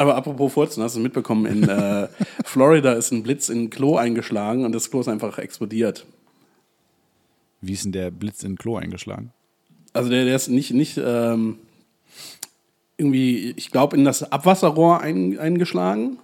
[0.00, 2.08] Aber apropos Furzen, hast du mitbekommen, in äh,
[2.44, 6.06] Florida ist ein Blitz in ein Klo eingeschlagen und das Klo ist einfach explodiert.
[7.60, 9.30] Wie ist denn der Blitz in ein Klo eingeschlagen?
[9.92, 11.58] Also der, der ist nicht, nicht ähm,
[12.96, 16.18] irgendwie, ich glaube, in das Abwasserrohr ein, eingeschlagen.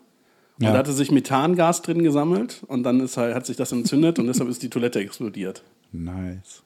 [0.58, 0.72] Und Ja.
[0.72, 4.26] da hatte sich Methangas drin gesammelt und dann ist halt, hat sich das entzündet und
[4.26, 5.62] deshalb ist die Toilette explodiert.
[5.92, 6.62] Nice.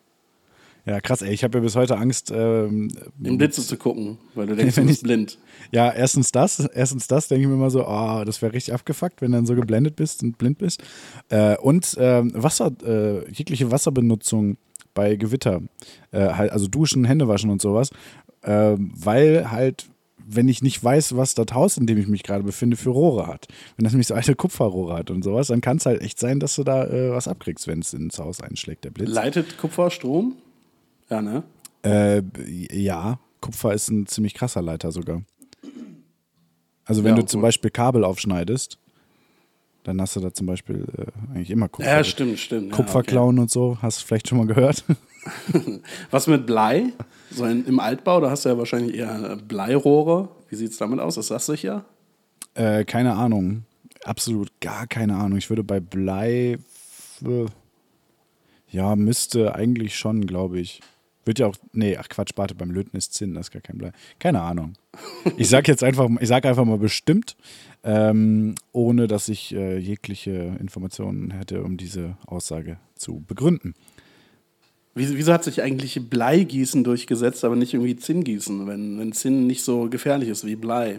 [0.87, 1.33] Ja, krass, ey.
[1.33, 2.33] Ich habe ja bis heute Angst.
[2.35, 2.89] Ähm,
[3.23, 5.39] Im Blitze zu gucken, weil du denkst, du bist blind.
[5.73, 6.61] Ja, erstens das.
[6.61, 9.47] Erstens das, denke ich mir immer so, oh, das wäre richtig abgefuckt, wenn du dann
[9.47, 10.83] so geblendet bist und blind bist.
[11.29, 14.57] Äh, und ähm, Wasser, äh, jegliche Wasserbenutzung
[14.95, 15.61] bei Gewitter.
[16.11, 17.91] Äh, halt, also Duschen, Hände waschen und sowas.
[18.43, 19.87] Ähm, weil halt,
[20.27, 23.27] wenn ich nicht weiß, was das Haus, in dem ich mich gerade befinde, für Rohre
[23.27, 23.47] hat.
[23.77, 26.41] Wenn das nämlich so alte Kupferrohre hat und sowas, dann kann es halt echt sein,
[26.41, 29.11] dass du da äh, was abkriegst, wenn es ins Haus einschlägt, der Blitz.
[29.11, 30.37] Leitet Kupfer Strom?
[31.11, 31.43] Ja, ne?
[31.83, 32.23] Äh,
[32.73, 35.23] ja, Kupfer ist ein ziemlich krasser Leiter sogar.
[36.85, 37.49] Also wenn Ja, du zum gut.
[37.49, 38.79] Beispiel Kabel aufschneidest,
[39.85, 41.91] dann hast du da zum Beispiel äh, eigentlich immer Kupfer.
[41.99, 42.71] Ja, stimmt, stimmt.
[42.71, 44.85] Ja, Kupferklauen und so, hast du vielleicht schon mal gehört.
[45.55, 45.81] okay.
[46.11, 46.93] Was mit Blei?
[47.31, 50.29] So in, im Altbau, da hast du ja wahrscheinlich eher Bleirohre.
[50.49, 51.17] Wie sieht es damit aus?
[51.17, 51.85] Ist das sicher?
[52.55, 53.65] äh, keine Ahnung.
[54.05, 55.39] Absolut gar keine Ahnung.
[55.39, 56.59] Ich würde bei Blei.
[57.25, 57.47] äh,
[58.71, 60.81] Ja, müsste eigentlich schon, glaube ich.
[61.31, 61.55] Wird ja auch.
[61.73, 63.93] Nee, ach Quatsch, warte, beim Löten ist Zinn, das ist gar kein Blei.
[64.19, 64.73] Keine Ahnung.
[65.37, 67.37] Ich sag jetzt einfach, ich sag einfach mal bestimmt,
[67.85, 73.77] ähm, ohne dass ich äh, jegliche Informationen hätte, um diese Aussage zu begründen.
[74.97, 79.63] Wieso, wieso hat sich eigentlich Bleigießen durchgesetzt, aber nicht irgendwie Zinngießen, wenn, wenn Zinn nicht
[79.63, 80.99] so gefährlich ist wie Blei?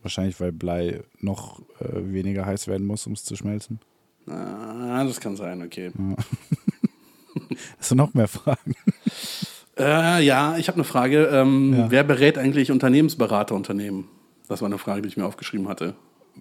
[0.00, 3.80] Wahrscheinlich, weil Blei noch äh, weniger heiß werden muss, um es zu schmelzen.
[4.28, 5.90] Ah, das kann sein, okay.
[7.78, 8.76] Hast du noch mehr Fragen?
[9.78, 11.26] Äh, ja, ich habe eine Frage.
[11.32, 11.90] Ähm, Ja.
[11.90, 14.04] Wer berät eigentlich Unternehmensberaterunternehmen?
[14.48, 15.94] Das war eine Frage, die ich mir aufgeschrieben hatte.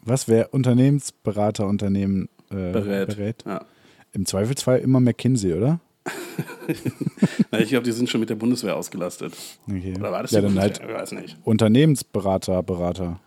[0.04, 3.08] Was wer Unternehmensberaterunternehmen äh, Berät.
[3.08, 3.44] berät?
[3.46, 3.66] Ja.
[4.14, 5.80] Im Zweifelsfall immer McKinsey, oder?
[7.52, 9.34] Na, ich glaube, die sind schon mit der Bundeswehr ausgelastet.
[9.70, 9.94] Okay.
[9.98, 10.88] Oder war das ja, die dann Bundeswehr?
[10.88, 11.38] halt Ich weiß nicht.
[11.44, 13.20] Unternehmensberater, Berater.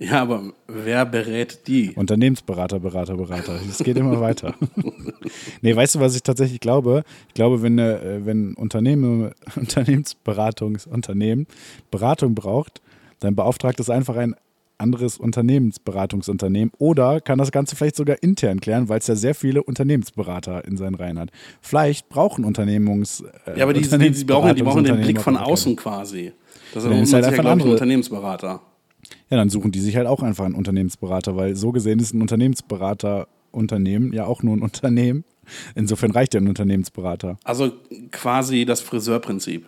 [0.00, 1.90] Ja, aber wer berät die?
[1.96, 3.58] Unternehmensberater, Berater, Berater.
[3.68, 4.54] Es geht immer weiter.
[5.60, 7.02] nee, weißt du, was ich tatsächlich glaube?
[7.26, 11.46] Ich glaube, wenn, äh, wenn Unternehmen, Unternehmensberatungsunternehmen
[11.90, 12.80] Beratung braucht,
[13.20, 14.36] dann beauftragt es einfach ein
[14.80, 19.64] anderes Unternehmensberatungsunternehmen oder kann das Ganze vielleicht sogar intern klären, weil es ja sehr viele
[19.64, 21.30] Unternehmensberater in seinen Reihen hat.
[21.60, 25.36] Vielleicht brauchen Unternehmungs äh, Ja, aber die, die, die, brauchen, die brauchen den Blick von
[25.36, 26.32] außen quasi.
[26.72, 28.60] Das ist ist halt ja, einfach ein andere- Unternehmensberater.
[29.30, 32.22] Ja, dann suchen die sich halt auch einfach einen Unternehmensberater, weil so gesehen ist ein
[32.22, 35.24] Unternehmensberaterunternehmen ja auch nur ein Unternehmen.
[35.74, 37.38] Insofern reicht ja ein Unternehmensberater.
[37.44, 37.72] Also
[38.10, 39.66] quasi das Friseurprinzip.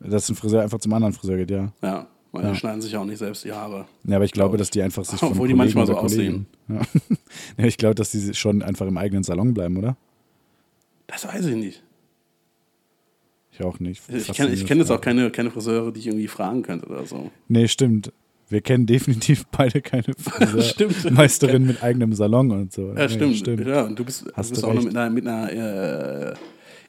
[0.00, 1.72] Dass ein Friseur einfach zum anderen Friseur geht, ja.
[1.82, 3.86] Ja, weil die schneiden sich ja auch nicht selbst die Haare.
[4.04, 6.46] Ja, aber ich glaube, dass die einfach sich von Obwohl die Kollegen manchmal so Kollegen-
[6.68, 6.80] Ja.
[7.58, 9.96] ja, ich glaube, dass die schon einfach im eigenen Salon bleiben, oder?
[11.06, 11.82] Das weiß ich nicht.
[13.52, 14.02] Ich auch nicht.
[14.08, 17.06] Ich kenne ich kenn jetzt auch keine, keine Friseure, die ich irgendwie fragen könnte oder
[17.06, 17.30] so.
[17.46, 18.12] Nee, stimmt.
[18.48, 20.04] Wir kennen definitiv beide keine
[20.62, 20.92] Stimmt.
[20.94, 22.88] Friseurmeisterin mit eigenem Salon und so.
[22.94, 23.66] Ja, Nee, stimmt.
[23.66, 26.34] Ja, und du bist, du Hast bist du auch noch mit einer, mit einer äh,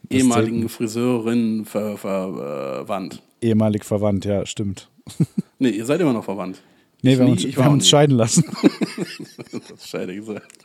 [0.10, 0.68] ehemaligen.
[0.70, 3.22] Friseurin ver, verwandt.
[3.42, 4.90] Ehemalig verwandt, ja, stimmt.
[5.58, 6.62] Nee, ihr seid immer noch verwandt.
[7.02, 7.90] Nee, Ich wir haben nie, uns, ich wir haben uns nie.
[7.90, 8.44] scheiden lassen.
[9.52, 10.58] Das ist scheiße gesagt.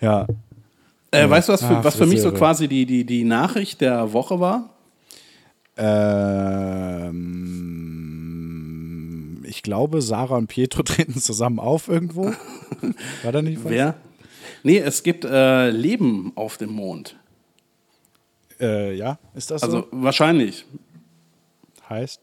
[0.00, 0.26] ja.
[1.10, 3.80] Äh, weißt du, was für, Ah, was für mich so quasi die, die, die Nachricht
[3.80, 4.70] der Woche war?
[5.76, 7.51] Ähm,
[9.62, 12.32] ich glaube, Sarah und Pietro treten zusammen auf irgendwo.
[13.22, 13.70] War da nicht was?
[13.70, 13.94] Wer?
[14.64, 17.16] Nee, es gibt äh, Leben auf dem Mond.
[18.58, 19.88] Äh, ja, ist das Also so?
[19.92, 20.66] wahrscheinlich.
[21.88, 22.22] Heißt?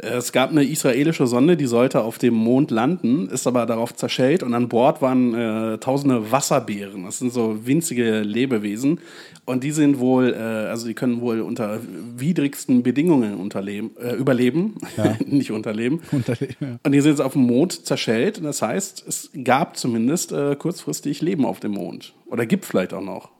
[0.00, 4.44] Es gab eine israelische Sonde, die sollte auf dem Mond landen, ist aber darauf zerschellt
[4.44, 7.02] und an Bord waren äh, tausende Wasserbären.
[7.04, 9.00] Das sind so winzige Lebewesen
[9.44, 11.80] und die sind wohl, äh, also die können wohl unter
[12.16, 14.76] widrigsten Bedingungen unterleben, äh, überleben,
[15.26, 16.00] nicht unterleben.
[16.12, 16.78] Unterle- ja.
[16.84, 20.54] Und die sind jetzt auf dem Mond zerschellt und das heißt, es gab zumindest äh,
[20.54, 23.30] kurzfristig Leben auf dem Mond oder gibt vielleicht auch noch.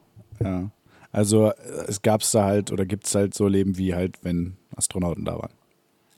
[0.43, 0.69] ja.
[1.11, 1.53] Also äh,
[1.87, 5.25] es gab es da halt oder gibt es halt so Leben wie halt, wenn Astronauten
[5.25, 5.49] da waren.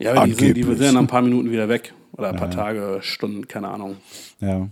[0.02, 2.50] Ja, aber die sind, die sind dann ein paar Minuten wieder weg oder ein paar
[2.50, 3.96] Tage, Stunden, keine Ahnung.
[4.40, 4.68] Ja.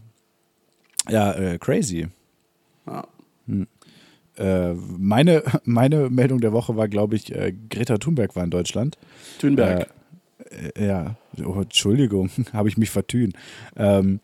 [1.08, 2.08] Ja, äh, crazy.
[2.86, 3.06] Ja.
[4.36, 8.98] Äh, meine, meine Meldung der Woche war, glaube ich, äh, Greta Thunberg war in Deutschland.
[9.38, 9.88] Thunberg.
[10.74, 13.32] Äh, ja, oh, Entschuldigung, habe ich mich vertun.
[13.76, 14.20] Ähm,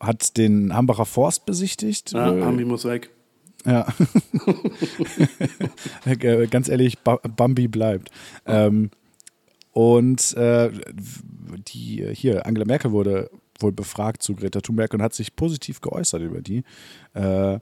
[0.00, 2.12] hat den Hambacher Forst besichtigt.
[2.12, 3.10] Ja, Äh, Ambi muss weg.
[3.64, 3.86] Ja.
[6.06, 8.10] Äh, Ganz ehrlich, Ba- Bambi bleibt.
[8.46, 8.90] Ähm,
[9.76, 10.70] und äh,
[11.68, 16.22] die hier, Angela Merkel wurde wohl befragt zu Greta Thunberg und hat sich positiv geäußert
[16.22, 16.64] über die.
[17.12, 17.58] Äh,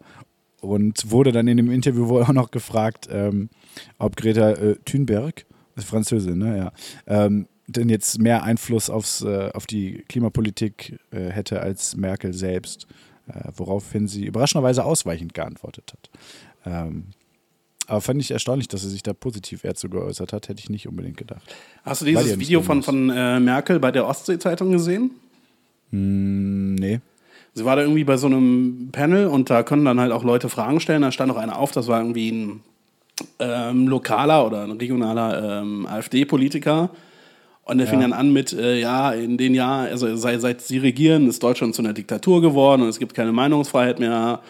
[0.60, 3.50] und wurde dann in dem Interview wohl auch noch gefragt, ähm,
[3.98, 5.44] ob Greta äh, Thunberg,
[5.76, 6.56] Französin, ne?
[6.56, 6.72] Ja.
[7.08, 12.86] Ähm, denn jetzt mehr Einfluss aufs, äh, auf die Klimapolitik äh, hätte als Merkel selbst,
[13.26, 16.10] äh, woraufhin sie überraschenderweise ausweichend geantwortet hat.
[16.64, 17.06] Ähm,
[17.86, 20.70] aber fand ich erstaunlich, dass sie sich da positiv eher zu geäußert hat, hätte ich
[20.70, 21.42] nicht unbedingt gedacht.
[21.84, 25.10] Hast du dieses ja Video von, von äh, Merkel bei der Ostsee-Zeitung gesehen?
[25.90, 27.00] Hm, nee.
[27.54, 30.48] Sie war da irgendwie bei so einem Panel und da konnten dann halt auch Leute
[30.48, 31.02] Fragen stellen.
[31.02, 32.60] Da stand auch einer auf, das war irgendwie ein
[33.38, 36.90] ähm, lokaler oder ein regionaler ähm, AfD-Politiker.
[37.66, 40.76] Und der fing dann an mit, äh, ja, in den Jahren, also seit, seit sie
[40.78, 44.40] regieren, ist Deutschland zu einer Diktatur geworden und es gibt keine Meinungsfreiheit mehr.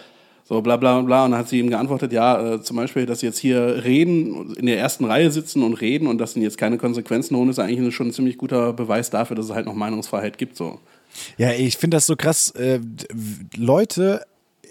[0.47, 1.25] So bla bla bla.
[1.25, 4.55] Und dann hat sie ihm geantwortet, ja, äh, zum Beispiel, dass sie jetzt hier reden,
[4.57, 7.59] in der ersten Reihe sitzen und reden und das sind jetzt keine Konsequenzen holen, ist
[7.59, 10.57] eigentlich schon ein ziemlich guter Beweis dafür, dass es halt noch Meinungsfreiheit gibt.
[10.57, 10.81] So.
[11.39, 12.51] Ja, ich finde das so krass.
[12.51, 12.81] Äh,
[13.57, 14.23] Leute,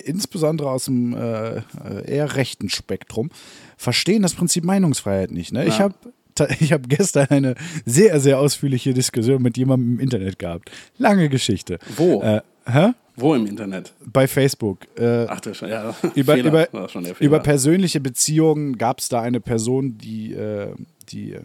[0.06, 1.62] insbesondere aus dem äh, äh,
[2.06, 3.30] eher rechten Spektrum,
[3.78, 5.54] verstehen das Prinzip Meinungsfreiheit nicht.
[5.54, 5.66] Ne?
[5.66, 5.86] Ich Ja.
[5.86, 5.96] habe
[6.60, 7.56] ich hab gestern eine
[7.86, 10.72] sehr, sehr ausführliche Diskussion mit jemandem im Internet gehabt.
[10.98, 11.78] Lange Geschichte.
[11.96, 12.22] Wo?
[12.22, 12.94] Äh, hä?
[13.16, 13.94] Wo im Internet?
[14.06, 14.80] Bei Facebook.
[14.98, 15.96] Äh, Ach, das schon, ja.
[16.16, 16.68] über, Fehler.
[16.72, 20.74] über, schon über persönliche Beziehungen gab es da eine Person, die, äh,
[21.10, 21.38] die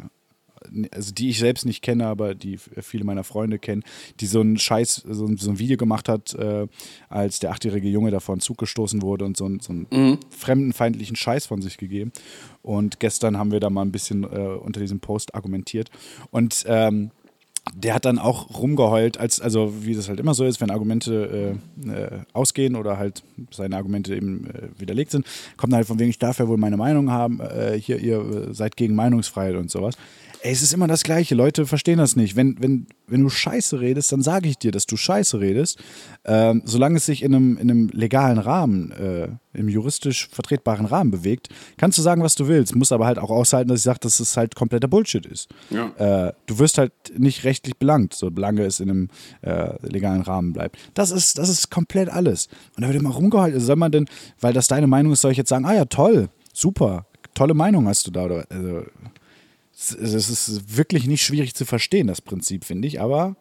[0.91, 3.85] also die ich selbst nicht kenne, aber die viele meiner Freunde kennen,
[4.21, 6.67] die so einen Scheiß, so ein, so ein Video gemacht hat, äh,
[7.09, 11.17] als der achtjährige Junge davor in Zug gestoßen wurde und so, einen- so einen fremdenfeindlichen
[11.17, 12.13] Scheiß von sich gegeben.
[12.63, 15.91] Und gestern haben wir da mal ein bisschen äh, unter diesem Post argumentiert.
[16.33, 17.13] Und ähm,
[17.75, 21.59] der hat dann auch rumgeheult, als, also wie das halt immer so ist, wenn Argumente
[21.87, 25.27] äh, äh, ausgehen oder halt seine Argumente eben äh, widerlegt sind,
[25.57, 28.55] kommt halt von wegen, ich darf ja wohl meine Meinung haben, äh, hier, ihr äh,
[28.55, 29.95] seid gegen Meinungsfreiheit und sowas.
[30.43, 32.37] Ey, es ist immer das Gleiche, Leute verstehen das nicht.
[32.37, 35.79] Wenn, wenn, wenn du Scheiße redest, dann sage ich dir, dass du Scheiße redest,
[36.25, 41.11] ähm, solange es sich in einem, in einem legalen Rahmen, äh, im juristisch vertretbaren Rahmen
[41.11, 43.99] bewegt, kannst du sagen, was du willst, musst aber halt auch aushalten, dass ich sage,
[44.01, 45.49] dass es halt kompletter Bullshit ist.
[45.71, 46.29] Ja.
[46.29, 49.09] Äh, du wirst halt nicht rechtlich belangt, solange es in einem
[49.43, 50.79] äh, legalen Rahmen bleibt.
[50.95, 52.49] Das ist, das ist komplett alles.
[52.77, 53.59] Und da wird immer rumgehalten.
[53.61, 54.07] Soll man denn,
[54.41, 57.89] weil das deine Meinung ist, soll ich jetzt sagen, ah ja, toll, super, tolle Meinung
[57.89, 58.25] hast du da.
[58.25, 58.85] Oder, also,
[59.79, 63.37] es ist wirklich nicht schwierig zu verstehen, das Prinzip, finde ich, aber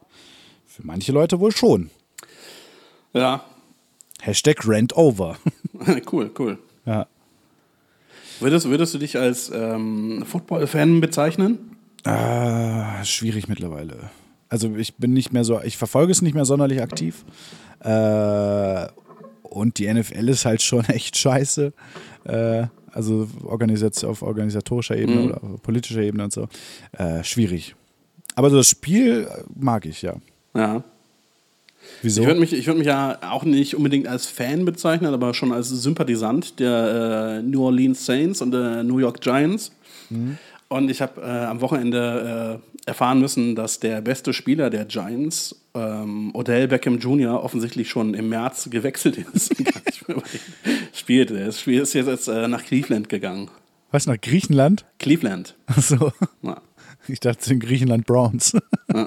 [0.65, 1.89] für manche Leute wohl schon.
[3.13, 3.43] Ja,
[4.21, 5.37] Hashtag Rant over.
[6.11, 6.57] cool, cool.
[6.85, 7.07] ja.
[8.39, 11.75] Würdest, würdest du dich als ähm, Football-Fan bezeichnen?
[12.03, 14.11] Ah, schwierig mittlerweile.
[14.47, 17.25] Also ich bin nicht mehr so, ich verfolge es nicht mehr sonderlich aktiv.
[17.79, 18.87] Äh,
[19.41, 21.73] und die NFL ist halt schon echt scheiße.
[22.25, 22.67] Äh,
[22.97, 26.47] also Organisat auf organisatorischer Ebene oder auf politischer Ebene und so.
[26.97, 27.75] Äh, schwierig.
[28.35, 30.15] Aber so das Spiel äh, mag ich, ja.
[30.55, 30.83] Ja.
[32.01, 32.21] Wieso?
[32.21, 35.53] Ich würde mich, ich würd mich ja auch nicht unbedingt als Fan bezeichnen, aber schon
[35.53, 39.71] als Sympathisant der äh, New Orleans Saints und der New York Giants.
[40.69, 45.55] Und ich habe äh, am Wochenende äh, erfahren müssen, dass der beste Spieler der Giants,
[45.73, 49.55] ähm, Odell Beckham Jr., offensichtlich schon im März gewechselt ist.
[51.09, 51.31] und gar nicht mehr bei denen Spielt.
[51.31, 53.49] Er ist, ist jetzt äh, nach Cleveland gegangen.
[53.91, 54.85] Was, nach Griechenland?
[54.99, 55.55] Cleveland.
[55.67, 56.11] Achso.
[56.41, 56.61] Ja.
[57.07, 58.53] Ich dachte, es sind Griechenland Browns.
[58.93, 59.05] äh,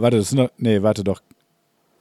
[0.00, 1.22] warte, das sind doch, nee, warte doch.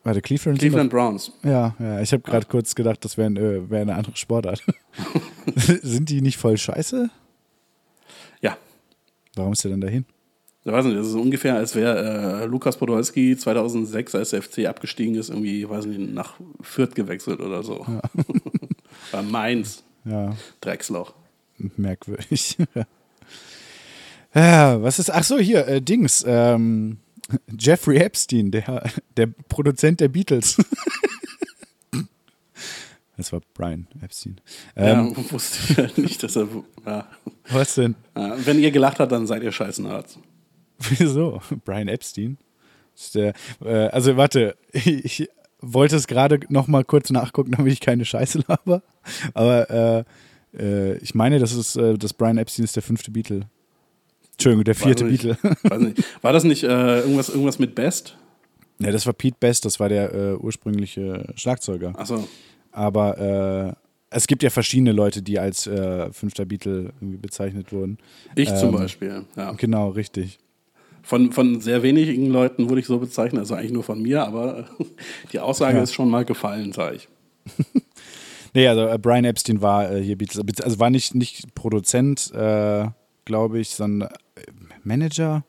[0.03, 0.59] Warte, Cleveland?
[0.59, 1.31] sind doch- Cleveland Browns.
[1.43, 4.63] Ja, ja, ich habe gerade kurz gedacht, das wäre äh, wär eine andere Sportart.
[5.55, 7.09] Sind die nicht voll scheiße?
[8.41, 8.57] Ja.
[9.35, 10.05] Warum ist der denn dahin?
[10.63, 14.43] Ich weiß nicht, das ist so ungefähr, als wäre äh, Lukas Podolski 2006, als der
[14.43, 17.85] FC abgestiegen ist, irgendwie, weiß nicht, nach Fürth gewechselt oder so.
[19.11, 21.13] Bei Mainz, Ja, Drecksloch.
[21.77, 22.57] merkwürdig.
[24.33, 26.97] ja, was ist, ach so, hier, äh, Dings, ähm,
[27.57, 28.83] Jeffrey Epstein, der,
[29.15, 30.57] der Produzent der Beatles.
[33.17, 34.41] das war Brian Epstein.
[34.75, 36.47] Ähm, ja, wusste ich halt nicht, dass er.
[36.85, 37.07] Ja.
[37.49, 37.95] Was denn?
[38.13, 40.17] Wenn ihr gelacht habt, dann seid ihr scheiß Nerds.
[40.79, 41.41] Wieso?
[41.63, 42.37] Brian Epstein?
[43.13, 45.29] Der, äh, also warte, ich
[45.61, 48.83] wollte es gerade noch mal kurz nachgucken, damit ich keine Scheiße laber.
[49.33, 50.03] Aber äh,
[50.57, 53.47] äh, ich meine, das ist, äh, das Brian Epstein ist der fünfte Beatle.
[54.33, 55.23] Entschuldigung, der vierte nicht.
[55.23, 55.79] Beatle.
[55.79, 56.03] Nicht.
[56.23, 58.17] War das nicht äh, irgendwas, irgendwas mit Best?
[58.79, 61.93] ja, das war Pete Best, das war der äh, ursprüngliche Schlagzeuger.
[61.99, 62.27] Achso.
[62.71, 63.73] Aber äh,
[64.09, 65.69] es gibt ja verschiedene Leute, die als
[66.11, 67.97] fünfter Beatle irgendwie bezeichnet wurden.
[68.35, 69.25] Ich zum Ähm, Beispiel.
[69.37, 69.51] Ja.
[69.53, 70.39] Genau, richtig.
[71.03, 74.65] Von, von sehr wenigen Leuten wurde ich so bezeichnet, also eigentlich nur von mir, aber
[75.33, 75.83] die Aussage Ja.
[75.83, 77.07] ist schon mal gefallen, sage ich.
[78.53, 82.85] Nee, also äh, Brian Epstein war äh, hier Beatles, also war nicht, nicht Produzent, äh,
[83.23, 84.41] glaube ich, sondern äh,
[84.83, 85.45] Manager.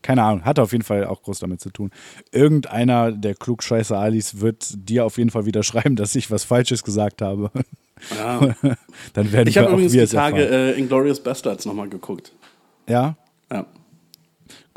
[0.00, 1.90] Keine Ahnung, hatte auf jeden Fall auch groß damit zu tun.
[2.32, 6.82] Irgendeiner der Klugscheißer Alis wird dir auf jeden Fall wieder schreiben, dass ich was Falsches
[6.82, 7.50] gesagt habe.
[8.16, 8.40] Ja.
[9.12, 12.32] Dann werden Ich wir habe auch übrigens wir die Tage äh, Inglourious Bastards nochmal geguckt.
[12.88, 13.16] Ja,
[13.52, 13.66] Ja.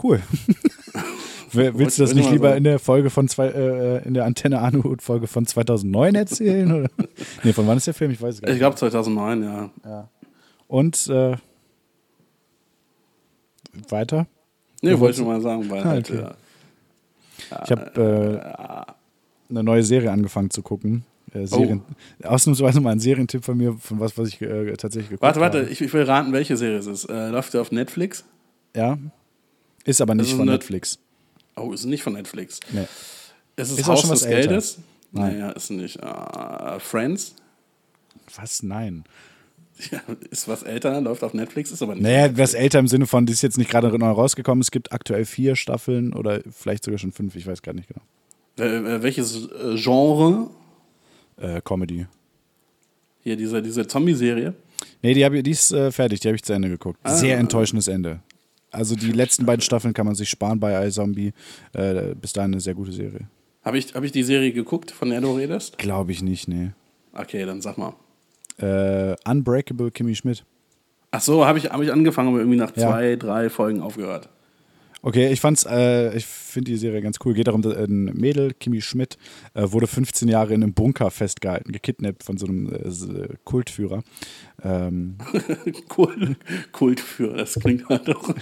[0.03, 0.21] Cool.
[1.51, 5.01] Willst du das nicht lieber in der Folge von zwei, äh, in der Antenne Anuhut
[5.01, 6.71] Folge von 2009 erzählen?
[6.71, 6.89] Oder?
[7.43, 8.12] nee, von wann ist der Film?
[8.12, 8.59] Ich weiß es gar Ich nicht.
[8.59, 10.09] glaube 2009, ja.
[10.67, 11.35] Und äh,
[13.89, 14.27] weiter?
[14.81, 16.19] Nee, Ja, wollte ich nur mal sagen, weil Ah, halt, okay.
[17.51, 18.95] äh, Ich habe
[19.49, 21.03] äh, eine neue Serie angefangen zu gucken.
[21.33, 21.81] Äh, Serien,
[22.23, 25.57] Ausnahmsweise mal ein Serientipp von mir, von was, was ich äh, tatsächlich geguckt Warte, habe.
[25.57, 27.07] warte, ich, ich will raten, welche Serie es ist.
[27.09, 28.23] Läuft die auf Netflix?
[28.75, 28.97] Ja.
[29.89, 30.99] Ist aber nicht ist von eine- Netflix.
[31.56, 32.60] Oh, ist nicht von Netflix.
[32.71, 32.84] Nee.
[33.56, 34.47] Ist es Ist auch Haus schon was des älter.
[34.49, 34.78] Geldes?
[35.12, 35.34] Nein.
[35.39, 35.95] Naja, ist nicht.
[35.97, 37.34] Äh, Friends?
[38.36, 38.63] Was?
[38.63, 39.04] Nein.
[39.91, 42.04] Ja, ist was älter, läuft auf Netflix, ist aber nicht.
[42.04, 44.62] Naja, was älter im Sinne von, die ist jetzt nicht gerade neu rausgekommen.
[44.62, 48.02] Es gibt aktuell vier Staffeln oder vielleicht sogar schon fünf, ich weiß gar nicht genau.
[48.60, 50.49] Äh, äh, welches äh, Genre?
[51.38, 52.08] Äh, Comedy.
[53.23, 54.54] Hier, diese, diese Zombie-Serie.
[55.02, 56.99] Nee, die, hab, die ist äh, fertig, die habe ich zu Ende geguckt.
[57.04, 57.15] Ah.
[57.15, 58.19] Sehr enttäuschendes Ende.
[58.71, 61.34] Also die letzten beiden Staffeln kann man sich sparen bei iZombie.
[61.73, 63.27] Äh, bis dahin eine sehr gute Serie.
[63.63, 65.77] Habe ich, hab ich die Serie geguckt, von der du redest?
[65.77, 66.71] Glaube ich nicht, nee.
[67.13, 67.93] Okay, dann sag mal.
[68.58, 70.45] Äh, Unbreakable Kimmy Schmidt.
[71.12, 72.88] Ach so, habe ich, hab ich angefangen, aber irgendwie nach Ja.
[72.89, 74.29] zwei, drei Folgen aufgehört.
[75.01, 77.33] Okay, ich fand's, äh, ich finde die Serie ganz cool.
[77.33, 79.17] Geht darum, dass ein Mädel, Kimi Schmidt,
[79.54, 84.04] äh, wurde 15 Jahre in einem Bunker festgehalten, gekidnappt von so einem äh, Kultführer.
[84.62, 85.15] Ähm,
[85.87, 86.37] Kult,
[86.73, 88.33] Kultführer, das klingt halt doch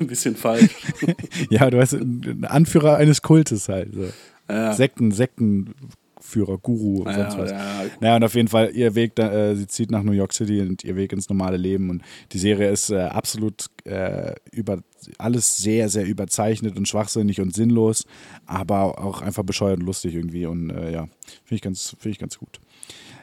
[0.00, 0.70] ein bisschen falsch.
[1.50, 3.94] ja, du weißt, ein Anführer eines Kultes halt.
[3.94, 4.08] So.
[4.48, 4.72] Ja.
[4.72, 7.50] Sekten, Sektenführer, Guru und sonst Ja, was.
[7.52, 7.84] ja.
[8.00, 10.82] Naja, und auf jeden Fall, ihr Weg, äh, sie zieht nach New York City und
[10.82, 11.90] ihr Weg ins normale Leben.
[11.90, 12.02] Und
[12.32, 14.82] die Serie ist äh, absolut äh, über
[15.18, 18.04] alles sehr, sehr überzeichnet und schwachsinnig und sinnlos,
[18.46, 20.46] aber auch einfach bescheuert und lustig irgendwie.
[20.46, 21.08] Und äh, ja,
[21.44, 22.60] finde ich, ganz- finde ich ganz gut.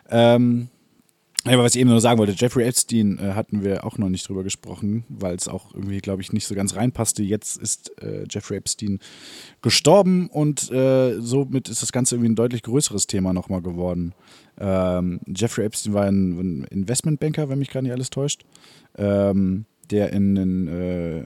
[0.10, 0.70] Ähm,
[1.46, 4.28] aber was ich eben nur sagen wollte, Jeffrey Epstein äh, hatten wir auch noch nicht
[4.28, 7.24] drüber gesprochen, weil es auch irgendwie, glaube ich, nicht so ganz reinpasste.
[7.24, 9.00] Jetzt ist äh, Jeffrey Epstein
[9.62, 14.14] gestorben und äh, somit ist das Ganze irgendwie ein deutlich größeres Thema nochmal geworden.
[14.60, 18.44] Ähm, Jeffrey Epstein war ein, ein Investmentbanker, wenn mich gar nicht alles täuscht,
[18.98, 21.24] ähm, der in äh,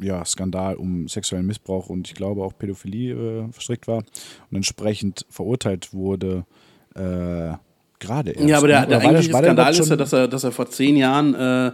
[0.00, 5.26] ja, Skandal um sexuellen Missbrauch und ich glaube auch Pädophilie äh, verstrickt war und entsprechend
[5.30, 6.44] verurteilt wurde.
[6.94, 7.54] Äh,
[7.98, 8.48] Gerade erst.
[8.48, 8.86] Ja, aber der, ne?
[8.88, 11.72] der eigentliche der Skandal ist ja, dass er, dass er vor zehn Jahren äh,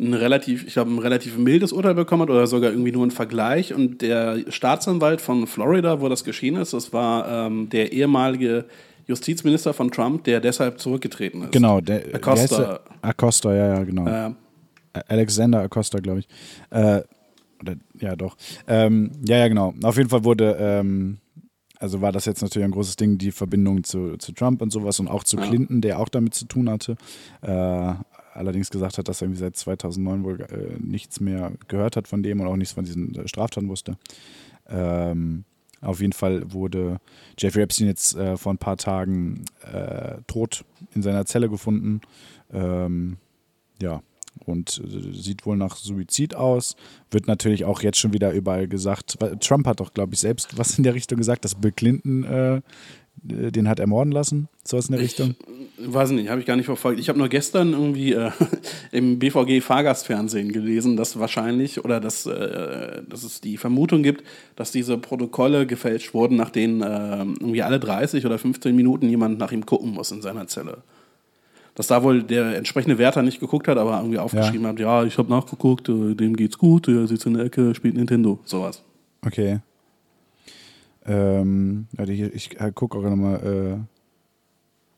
[0.00, 3.10] ein relativ, ich glaube, ein relativ mildes Urteil bekommen hat oder sogar irgendwie nur einen
[3.10, 3.74] Vergleich.
[3.74, 8.64] Und der Staatsanwalt von Florida, wo das geschehen ist, das war ähm, der ehemalige
[9.06, 11.52] Justizminister von Trump, der deshalb zurückgetreten ist.
[11.52, 12.58] Genau, der Acosta.
[12.58, 12.80] der?
[13.02, 14.06] Acosta, ja, ja, genau.
[14.06, 14.34] Äh,
[15.08, 16.28] Alexander Acosta, glaube ich.
[16.70, 17.02] Äh,
[18.00, 18.36] ja, doch.
[18.66, 19.74] Ähm, ja, ja, genau.
[19.82, 21.18] Auf jeden Fall wurde, ähm,
[21.78, 24.98] also war das jetzt natürlich ein großes Ding, die Verbindung zu, zu Trump und sowas
[25.00, 25.46] und auch zu Ja.
[25.46, 26.96] Clinton, der auch damit zu tun hatte.
[27.42, 27.94] Äh,
[28.34, 32.22] allerdings gesagt hat, dass er irgendwie seit 2009 wohl äh, nichts mehr gehört hat von
[32.22, 33.96] dem und auch nichts von diesen äh, Straftaten wusste.
[34.68, 35.44] Ähm,
[35.80, 36.98] auf jeden Fall wurde
[37.38, 42.00] Jeffrey Epstein jetzt äh, vor ein paar Tagen äh, tot in seiner Zelle gefunden.
[42.52, 43.16] Ähm,
[43.80, 44.02] ja,
[44.44, 46.76] und äh, sieht wohl nach Suizid aus.
[47.10, 49.18] Wird natürlich auch jetzt schon wieder überall gesagt.
[49.40, 52.60] Trump hat doch, glaube ich, selbst was in der Richtung gesagt, dass Bill Clinton äh,
[53.28, 54.48] äh, den hat ermorden lassen.
[54.64, 55.34] Sowas in der Richtung.
[55.78, 57.00] weiß nicht, habe ich gar nicht verfolgt.
[57.00, 58.30] Ich habe nur gestern irgendwie äh,
[58.92, 64.24] im BVG Fahrgastfernsehen gelesen, dass wahrscheinlich oder dass, äh, dass es die Vermutung gibt,
[64.56, 69.38] dass diese Protokolle gefälscht wurden, nach denen äh, irgendwie alle 30 oder 15 Minuten jemand
[69.38, 70.82] nach ihm gucken muss in seiner Zelle.
[71.78, 75.16] Dass da wohl der entsprechende Wärter nicht geguckt hat, aber irgendwie aufgeschrieben hat, ja, ich
[75.16, 78.82] habe nachgeguckt, äh, dem geht's gut, der sitzt in der Ecke, spielt Nintendo, sowas.
[79.24, 79.60] Okay.
[81.06, 83.86] Ähm, hier, ich äh, gucke auch nochmal.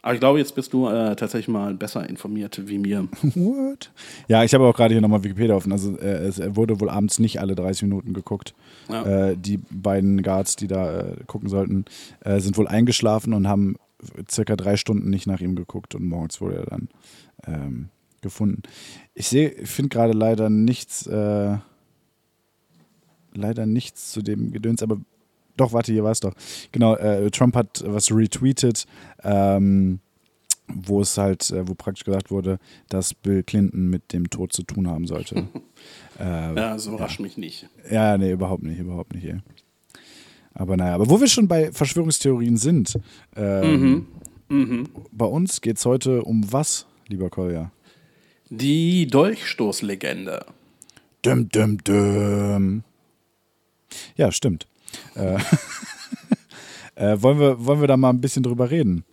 [0.02, 3.08] Aber ich glaube, jetzt bist du äh, tatsächlich mal besser informiert wie mir.
[3.22, 3.90] Äh, what?
[4.28, 5.72] Ja, ich habe auch gerade hier nochmal Wikipedia offen.
[5.72, 8.54] Also äh, es wurde wohl abends nicht alle 30 Minuten geguckt.
[8.88, 9.30] Ja.
[9.30, 11.84] Äh, die beiden Guards, die da äh, gucken sollten,
[12.20, 13.76] äh, sind wohl eingeschlafen und haben
[14.30, 16.88] circa drei Stunden nicht nach ihm geguckt und morgens wurde er dann
[17.46, 17.88] ähm,
[18.20, 18.62] gefunden.
[19.14, 21.56] Ich sehe, ich finde gerade leider nichts, äh,
[23.34, 24.98] leider nichts zu dem Gedöns, aber
[25.56, 26.34] doch, warte, hier war es doch.
[26.72, 28.86] Genau, äh, Trump hat was retweetet,
[29.22, 30.00] ähm,
[30.68, 34.62] wo es halt, äh, wo praktisch gesagt wurde, dass Bill Clinton mit dem Tod zu
[34.62, 35.48] tun haben sollte.
[36.18, 37.68] äh, Ja, das überrascht mich nicht.
[37.90, 39.24] ja, nee, überhaupt nicht, überhaupt nicht.
[39.26, 39.40] Ey.
[40.60, 42.98] Aber naja, aber wo wir schon bei Verschwörungstheorien sind,
[43.34, 44.06] ähm,
[45.10, 47.72] bei uns geht es heute um was, lieber Kolja?
[48.50, 50.44] Die Dolchstoßlegende.
[51.24, 52.82] Düm, düm, düm.
[54.16, 54.66] Ja, stimmt.
[55.14, 55.38] Äh,
[56.96, 59.04] äh, wollen, wir, wollen wir da mal ein bisschen drüber reden?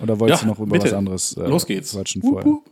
[0.00, 0.84] Oder wolltest Ja, du noch über bitte.
[0.86, 1.90] was anderes äh, Los geht's.
[1.90, 2.46] quatschen Wup, vorher?
[2.52, 2.70] wup.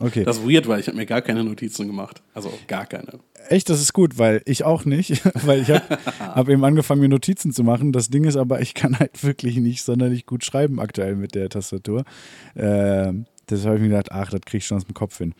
[0.00, 0.24] Okay.
[0.24, 2.22] Das ist weird, weil ich habe mir gar keine Notizen gemacht.
[2.32, 3.20] Also gar keine.
[3.48, 7.08] Echt, das ist gut, weil ich auch nicht, weil ich habe hab eben angefangen, mir
[7.08, 7.92] Notizen zu machen.
[7.92, 11.50] Das Ding ist aber, ich kann halt wirklich nicht sonderlich gut schreiben aktuell mit der
[11.50, 12.04] Tastatur.
[12.56, 15.34] Ähm, deshalb habe ich mir gedacht, ach, das kriege ich schon aus dem Kopf hin.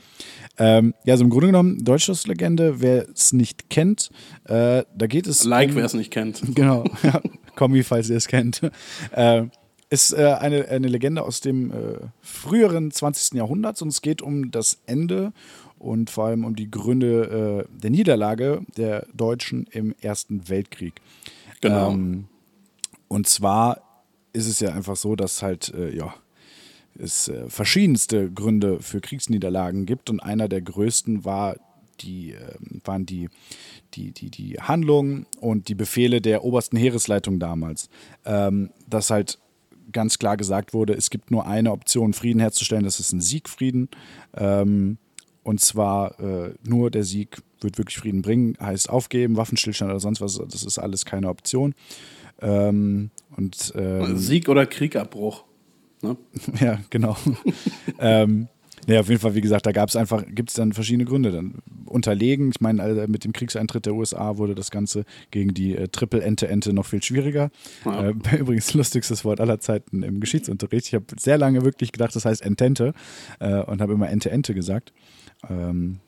[0.58, 4.11] Ähm, ja, also im Grunde genommen, Deutschlandslegende, wer es nicht kennt,
[4.44, 6.42] äh, da geht es Like, um, wer es nicht kennt.
[6.54, 7.22] Genau, ja.
[7.56, 8.61] Kommi, falls ihr es kennt.
[9.12, 9.44] Äh,
[9.91, 13.34] ist äh, eine, eine Legende aus dem äh, früheren 20.
[13.34, 15.32] Jahrhunderts und es geht um das Ende
[15.78, 20.95] und vor allem um die Gründe äh, der Niederlage der Deutschen im Ersten Weltkrieg.
[21.61, 21.91] Genau.
[21.91, 22.28] Ähm,
[23.09, 23.82] und zwar
[24.32, 26.14] ist es ja einfach so, dass halt, äh, ja,
[26.97, 31.57] es äh, verschiedenste Gründe für Kriegsniederlagen gibt und einer der größten war
[32.01, 33.28] die, ähm, waren die,
[33.95, 37.88] die, die, die Handlungen und die Befehle der obersten Heeresleitung damals.
[38.24, 39.38] Ähm, dass halt
[39.93, 43.88] ganz klar gesagt wurde, es gibt nur eine Option, Frieden herzustellen, das ist ein Siegfrieden.
[44.36, 44.99] Ähm,
[45.43, 50.20] und zwar äh, nur der Sieg wird wirklich Frieden bringen, heißt aufgeben, Waffenstillstand oder sonst
[50.20, 51.74] was, das ist alles keine Option.
[52.41, 55.45] Ähm, und ähm, Sieg oder Kriegabbruch.
[56.03, 56.16] Ne?
[56.61, 57.16] ja, genau.
[57.99, 58.49] ähm,
[58.86, 61.30] Nee, auf jeden Fall, wie gesagt, da gab es einfach, gibt es dann verschiedene Gründe.
[61.30, 61.54] Dann
[61.86, 65.88] unterlegen, ich meine, also mit dem Kriegseintritt der USA wurde das Ganze gegen die äh,
[65.88, 67.50] Triple-Ente-Ente noch viel schwieriger.
[67.84, 68.08] Ja.
[68.08, 70.86] Äh, übrigens, lustigstes Wort aller Zeiten im Geschichtsunterricht.
[70.88, 72.94] Ich habe sehr lange wirklich gedacht, das heißt Entente
[73.38, 74.92] äh, und habe immer Ente-Ente gesagt.
[75.48, 76.00] Ähm,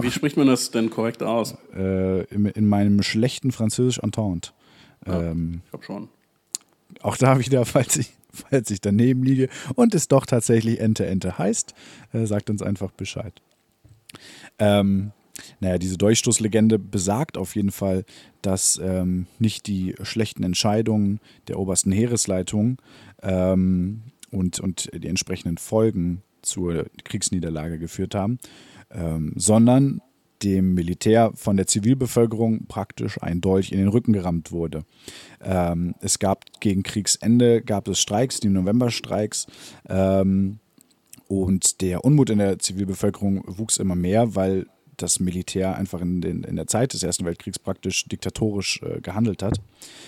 [0.00, 1.56] Wie spricht man das denn korrekt aus?
[1.74, 4.52] äh, in, in meinem schlechten Französisch Entente.
[5.06, 5.22] Ja.
[5.30, 6.08] Ähm, Ich glaube schon.
[7.02, 8.12] auch da wieder, falls ich,
[8.50, 11.74] falls ich daneben liege und es doch tatsächlich Ente Ente heißt,
[12.12, 13.40] äh, sagt uns einfach Bescheid.
[14.58, 15.12] Ähm,
[15.60, 18.04] naja, diese Durchstoßlegende besagt auf jeden Fall,
[18.42, 22.78] dass ähm, nicht die schlechten Entscheidungen der obersten Heeresleitung
[23.22, 28.38] ähm, und, und die entsprechenden Folgen zur Kriegsniederlage geführt haben,
[28.90, 30.00] ähm, sondern
[30.44, 34.84] dem Militär von der Zivilbevölkerung praktisch ein Dolch in den Rücken gerammt wurde.
[35.42, 39.46] Ähm, es gab gegen Kriegsende gab es Streiks, die Novemberstreiks.
[39.88, 40.58] Ähm,
[41.26, 44.66] und der Unmut in der Zivilbevölkerung wuchs immer mehr, weil
[44.96, 49.42] das Militär einfach in, den, in der Zeit des Ersten Weltkriegs praktisch diktatorisch äh, gehandelt
[49.42, 49.60] hat.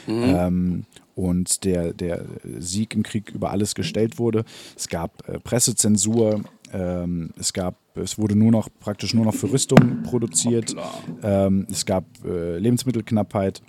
[0.06, 0.84] Ähm,
[1.14, 2.24] und der, der
[2.58, 4.44] Sieg im Krieg über alles gestellt wurde.
[4.76, 9.52] Es gab äh, Pressezensur, ähm, es gab, es wurde nur noch praktisch nur noch für
[9.52, 10.74] Rüstung produziert.
[11.22, 13.62] Ähm, es gab äh, Lebensmittelknappheit.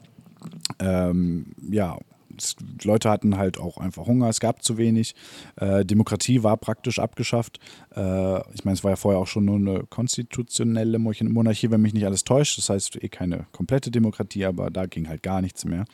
[0.80, 1.97] Ähm, ja,
[2.38, 5.15] es, Leute hatten halt auch einfach Hunger, es gab zu wenig.
[5.55, 7.59] Äh, Demokratie war praktisch abgeschafft.
[7.95, 11.93] Äh, ich meine, es war ja vorher auch schon nur eine konstitutionelle Monarchie- wenn mich
[11.93, 12.57] nicht alles täuscht.
[12.57, 15.86] Das heißt, eh keine komplette Demokratie, aber da ging halt gar nichts mehr.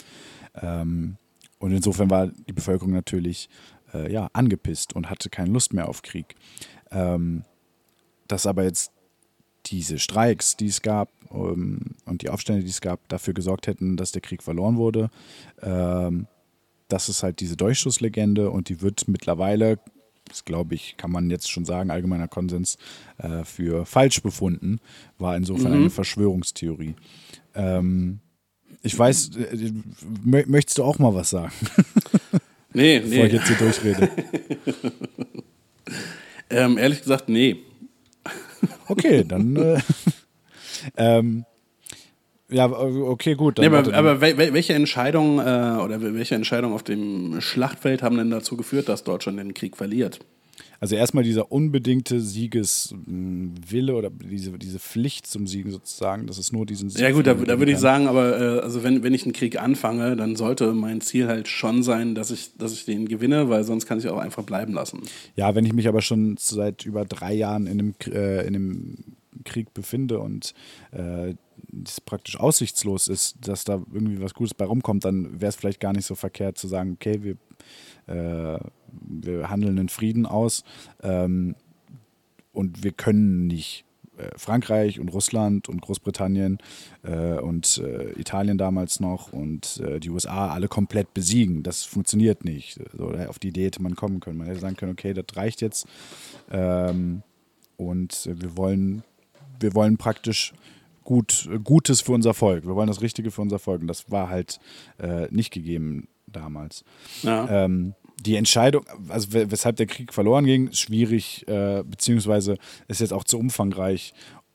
[0.62, 1.18] Ähm,
[1.60, 3.50] und insofern war die Bevölkerung natürlich
[3.94, 6.36] äh, ja, angepisst und hatte keine Lust mehr auf Krieg.
[6.92, 7.46] Ähm,
[8.28, 8.92] dass aber jetzt
[9.68, 13.96] diese Streiks, die es gab ähm, und die Aufstände, die es gab, dafür gesorgt hätten,
[13.98, 15.10] dass der Krieg verloren wurde.
[15.62, 16.28] Ähm,
[16.90, 19.80] das ist halt diese Durchschusslegende und die wird mittlerweile,
[20.26, 22.78] das glaube ich, kann man jetzt schon sagen, allgemeiner Konsens,
[23.18, 24.80] äh, für falsch befunden,
[25.18, 25.78] war insofern Mhm.
[25.82, 26.96] eine Verschwörungstheorie.
[27.56, 28.20] Ähm,
[28.82, 29.72] ich weiß, äh,
[30.24, 31.54] mö möchtest du auch mal was sagen,
[32.74, 33.38] Nee, bevor ich nee.
[33.38, 34.10] jetzt hier durchrede?
[36.50, 37.58] Ähm, ehrlich gesagt, nee.
[38.88, 39.56] Okay, dann.
[39.56, 39.80] Äh,
[40.98, 41.46] ähm,
[42.50, 43.58] ja, okay, gut.
[43.58, 48.04] Nee aber, aber wel- wel- welche Entscheidungen äh, oder wel- welche Entscheidungen auf dem Schlachtfeld
[48.04, 50.20] haben denn dazu geführt, dass Deutschland den Krieg verliert?
[50.84, 56.66] Also erstmal dieser unbedingte Siegeswille oder diese, diese Pflicht zum Siegen sozusagen, dass es nur
[56.66, 59.24] diesen Sieg Ja gut, da, da würde ich sagen, aber äh, also wenn, wenn ich
[59.24, 63.08] einen Krieg anfange, dann sollte mein Ziel halt schon sein, dass ich, dass ich den
[63.08, 65.04] gewinne, weil sonst kann ich auch einfach bleiben lassen.
[65.38, 68.98] Ja, wenn ich mich aber schon seit über drei Jahren in einem, äh, in einem
[69.46, 70.54] Krieg befinde und
[70.92, 71.34] äh,
[71.86, 75.80] es praktisch aussichtslos ist, dass da irgendwie was Gutes bei rumkommt, dann wäre es vielleicht
[75.80, 77.38] gar nicht so verkehrt zu sagen, okay, wir,
[78.06, 80.64] wir handeln in Frieden aus
[81.02, 81.56] ähm,
[82.52, 83.86] und wir können nicht
[84.18, 86.60] äh, Frankreich und Russland und Großbritannien
[87.02, 91.64] äh, und äh, Italien damals noch und äh, die USA alle komplett besiegen.
[91.64, 92.80] Das funktioniert nicht.
[92.96, 94.38] So, auf die Idee hätte man kommen können.
[94.38, 95.88] Man hätte sagen können, okay, das reicht jetzt
[96.52, 97.24] ähm,
[97.78, 99.04] und äh, wir wollen,
[99.60, 100.54] wir wollen praktisch
[101.04, 102.66] gut, äh, Gutes für unser Volk.
[102.66, 103.82] Wir wollen das Richtige für unser Volk.
[103.82, 104.60] Und das war halt
[105.00, 106.84] äh, nicht gegeben damals.
[107.22, 107.66] Ja.
[107.66, 107.94] Ähm,
[108.26, 112.58] die Entscheidung, also we- weshalb der Krieg verloren ging, ist schwierig, äh, beziehungsweise
[112.88, 114.14] ist jetzt auch zu umfangreich,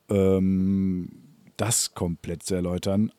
[0.09, 1.09] ähm,
[1.57, 3.11] das komplett zu erläutern.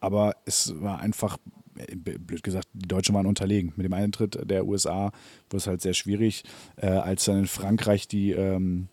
[0.00, 1.38] Aber es war einfach,
[1.76, 3.72] äh, blöd gesagt, die Deutschen waren unterlegen.
[3.76, 5.06] Mit dem Eintritt der USA
[5.48, 6.44] wurde es halt sehr schwierig,
[6.76, 8.88] äh, als dann in Frankreich die ähm,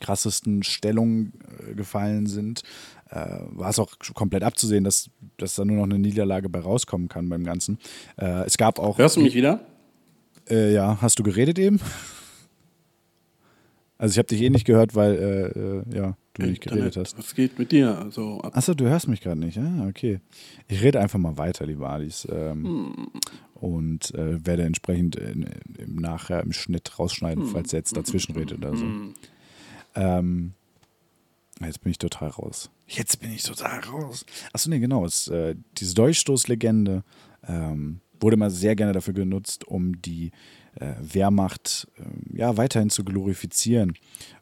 [0.00, 1.32] krassesten Stellungen
[1.70, 2.62] äh, gefallen sind,
[3.12, 7.08] äh, war es auch komplett abzusehen, dass, dass da nur noch eine Niederlage bei rauskommen
[7.08, 7.78] kann beim Ganzen.
[8.16, 8.98] Äh, es gab auch.
[8.98, 9.60] Hörst du mich wieder?
[10.48, 11.78] Äh, ja, hast du geredet eben?
[13.98, 17.16] Also ich habe dich eh nicht gehört, weil äh, äh, ja, du nicht geredet hast.
[17.18, 17.96] Was geht mit dir?
[17.98, 19.58] Also, Achso, du hörst mich gerade nicht.
[19.58, 20.18] Ah, okay.
[20.66, 22.26] Ich rede einfach mal weiter, lieber Alice.
[22.30, 23.08] Ähm, Hm.
[23.54, 25.48] Und äh, werde entsprechend in,
[25.78, 27.50] im Nachher im Schnitt rausschneiden, Hm.
[27.50, 28.84] falls er jetzt dazwischen redet oder so.
[29.94, 30.54] Ähm,
[31.64, 32.70] jetzt bin ich total raus.
[32.96, 34.24] Jetzt bin ich total raus.
[34.52, 35.04] Achso, nee, genau.
[35.06, 37.02] Es, äh, diese Durchstoßlegende
[37.48, 40.30] ähm, wurde mal sehr gerne dafür genutzt, um die
[40.74, 43.94] äh, Wehrmacht äh, ja, weiterhin zu glorifizieren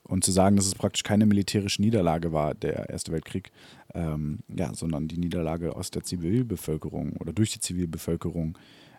[0.02, 3.50] und zu sagen, dass es praktisch keine militärische Niederlage war, der Erste Weltkrieg,
[3.94, 8.58] ähm, ja, sondern die Niederlage aus der Zivilbevölkerung oder durch die Zivilbevölkerung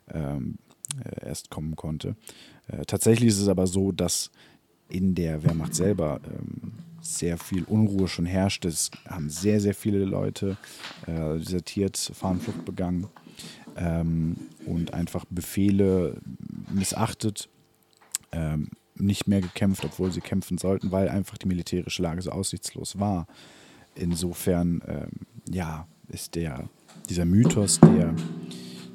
[0.10, 0.58] ähm,
[1.04, 2.16] äh, erst kommen konnte.
[2.68, 4.32] Äh, tatsächlich ist es aber so, dass
[4.90, 8.66] in der Wehrmacht selber ähm, sehr viel Unruhe schon herrscht.
[8.66, 10.58] Es haben sehr, sehr viele Leute
[11.08, 13.08] äh, desertiert, Fahnenflucht begangen
[13.76, 14.36] ähm,
[14.66, 16.18] und einfach Befehle
[16.72, 17.50] missachtet.
[18.32, 23.00] Ähm, nicht mehr gekämpft, obwohl sie kämpfen sollten, weil einfach die militärische Lage so aussichtslos
[23.00, 23.26] war.
[23.96, 25.10] Insofern, ähm,
[25.52, 26.70] ja, ist der,
[27.10, 28.14] dieser Mythos der,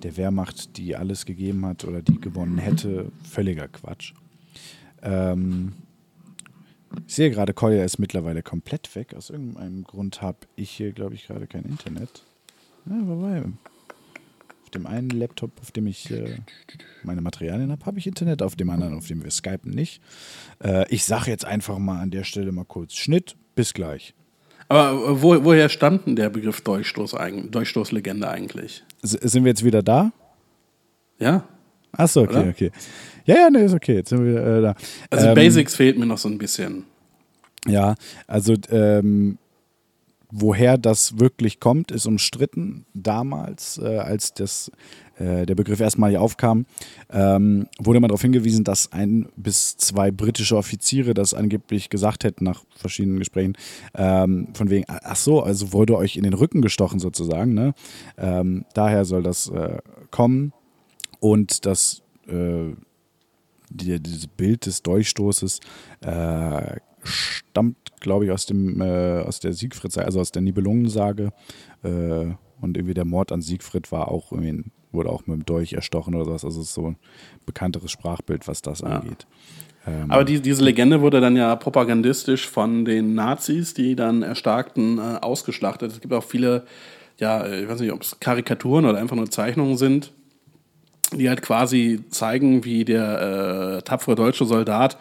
[0.03, 4.15] der Wehrmacht, die alles gegeben hat oder die gewonnen hätte, völliger Quatsch.
[5.03, 5.73] Ähm,
[7.07, 9.15] ich sehe gerade, Kolja ist mittlerweile komplett weg.
[9.15, 12.25] Aus irgendeinem Grund habe ich hier, glaube ich, gerade kein Internet.
[12.87, 16.39] Ja, wobei, auf dem einen Laptop, auf dem ich äh,
[17.03, 20.01] meine Materialien habe, habe ich Internet, auf dem anderen, auf dem wir skypen, nicht.
[20.63, 24.15] Äh, ich sage jetzt einfach mal an der Stelle mal kurz Schnitt, bis gleich.
[24.69, 27.17] Aber äh, wo, woher stand denn der Begriff Durchstoß
[27.51, 28.85] Durchstoßlegende eigentlich?
[29.03, 30.13] S sind wir jetzt wieder da?
[31.19, 31.45] Ja.
[31.97, 32.49] Achso, okay, Oder?
[32.49, 32.71] okay.
[33.25, 33.97] Ja, ja, nee, ist okay.
[33.97, 34.75] Jetzt sind wir äh, da.
[35.11, 36.85] Also Ähm, Basics fehlt mir noch so ein bisschen.
[37.67, 39.39] Ja, also ähm,
[40.31, 42.87] woher das wirklich kommt, ist umstritten.
[42.95, 44.71] Damals, äh, als das,
[45.19, 46.67] äh, der Begriff erstmal aufkam,
[47.11, 52.45] ähm, wurde man darauf hingewiesen, dass ein bis zwei britische Offiziere das angeblich gesagt hätten
[52.45, 53.57] nach verschiedenen Gesprächen.
[53.95, 57.55] Ähm, von wegen, ach so, also wurde euch in den Rücken gestochen sozusagen.
[57.55, 57.75] Ne?
[58.19, 59.79] Ähm, daher soll das äh,
[60.11, 60.53] kommen.
[61.27, 62.73] Und das äh,
[63.69, 65.59] die, dieses Bild des Durchstoßes
[66.03, 71.33] äh, stammt, glaube ich, aus dem äh, aus der Siegfried, also aus der Nibelungensage.
[71.83, 72.27] Äh,
[72.61, 76.15] und irgendwie der Mord an Siegfried war auch irgendwie, wurde auch mit dem Dolch erstochen
[76.15, 76.45] oder sowas.
[76.45, 76.97] Also es ist so ein
[77.45, 79.27] bekannteres Sprachbild, was das angeht.
[79.85, 84.99] Ähm, Aber die, diese Legende wurde dann ja propagandistisch von den Nazis, die dann Erstarkten,
[84.99, 85.91] äh, ausgeschlachtet.
[85.91, 86.67] Es gibt auch viele,
[87.19, 90.13] ja, äh, ich weiß nicht, ob es Karikaturen oder einfach nur Zeichnungen sind,
[91.11, 94.99] die halt quasi zeigen, wie der äh, tapfere deutsche Soldat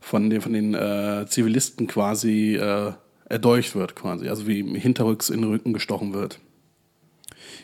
[0.00, 2.92] von den, von den äh, Zivilisten quasi äh,
[3.28, 4.28] erdolcht wird, quasi.
[4.28, 6.40] Also wie ihm hinterrücks in den Rücken gestochen wird.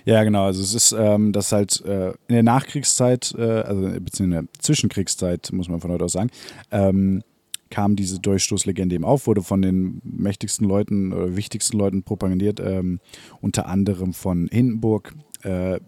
[0.05, 0.45] Ja, genau.
[0.45, 4.45] Also es ist ähm, das halt äh, in der Nachkriegszeit, äh, also beziehungsweise in der
[4.59, 6.31] Zwischenkriegszeit, muss man von heute aus sagen,
[6.71, 7.23] ähm,
[7.71, 13.01] kam diese Durchstoßlegende eben auf, wurde von den mächtigsten Leuten oder wichtigsten Leuten propagandiert, ähm,
[13.41, 15.15] unter anderem von Hindenburg.
[15.43, 15.81] Äh,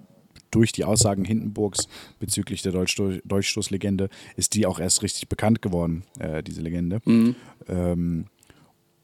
[0.51, 1.89] durch die Aussagen Hindenburgs
[2.19, 7.01] bezüglich der Durchsto Durchstoßlegende ist die auch erst richtig bekannt geworden, äh, diese Legende.
[7.69, 8.27] Ähm,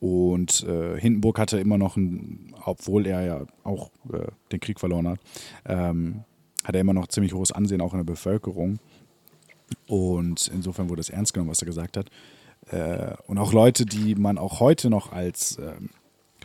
[0.00, 5.06] und äh, Hindenburg hatte immer noch, ein, obwohl er ja auch äh, den Krieg verloren
[5.06, 5.20] hat,
[5.64, 6.24] ähm,
[6.64, 8.80] hat er immer noch ziemlich hohes Ansehen auch in der Bevölkerung.
[9.86, 12.10] Und insofern wurde es ernst genommen, was er gesagt hat.
[12.70, 15.90] Äh, und auch Leute, die man auch heute noch als ähm,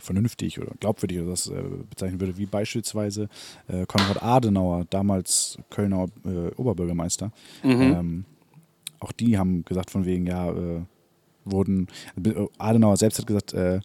[0.00, 3.28] vernünftig oder glaubwürdig oder das äh, bezeichnen würde, wie beispielsweise
[3.68, 7.32] äh, Konrad Adenauer, damals Kölner äh, Oberbürgermeister.
[7.98, 8.24] Ähm,
[9.00, 10.82] auch die haben gesagt von wegen, ja, äh,
[11.44, 11.88] wurden,
[12.58, 13.80] Adenauer selbst hat gesagt, äh,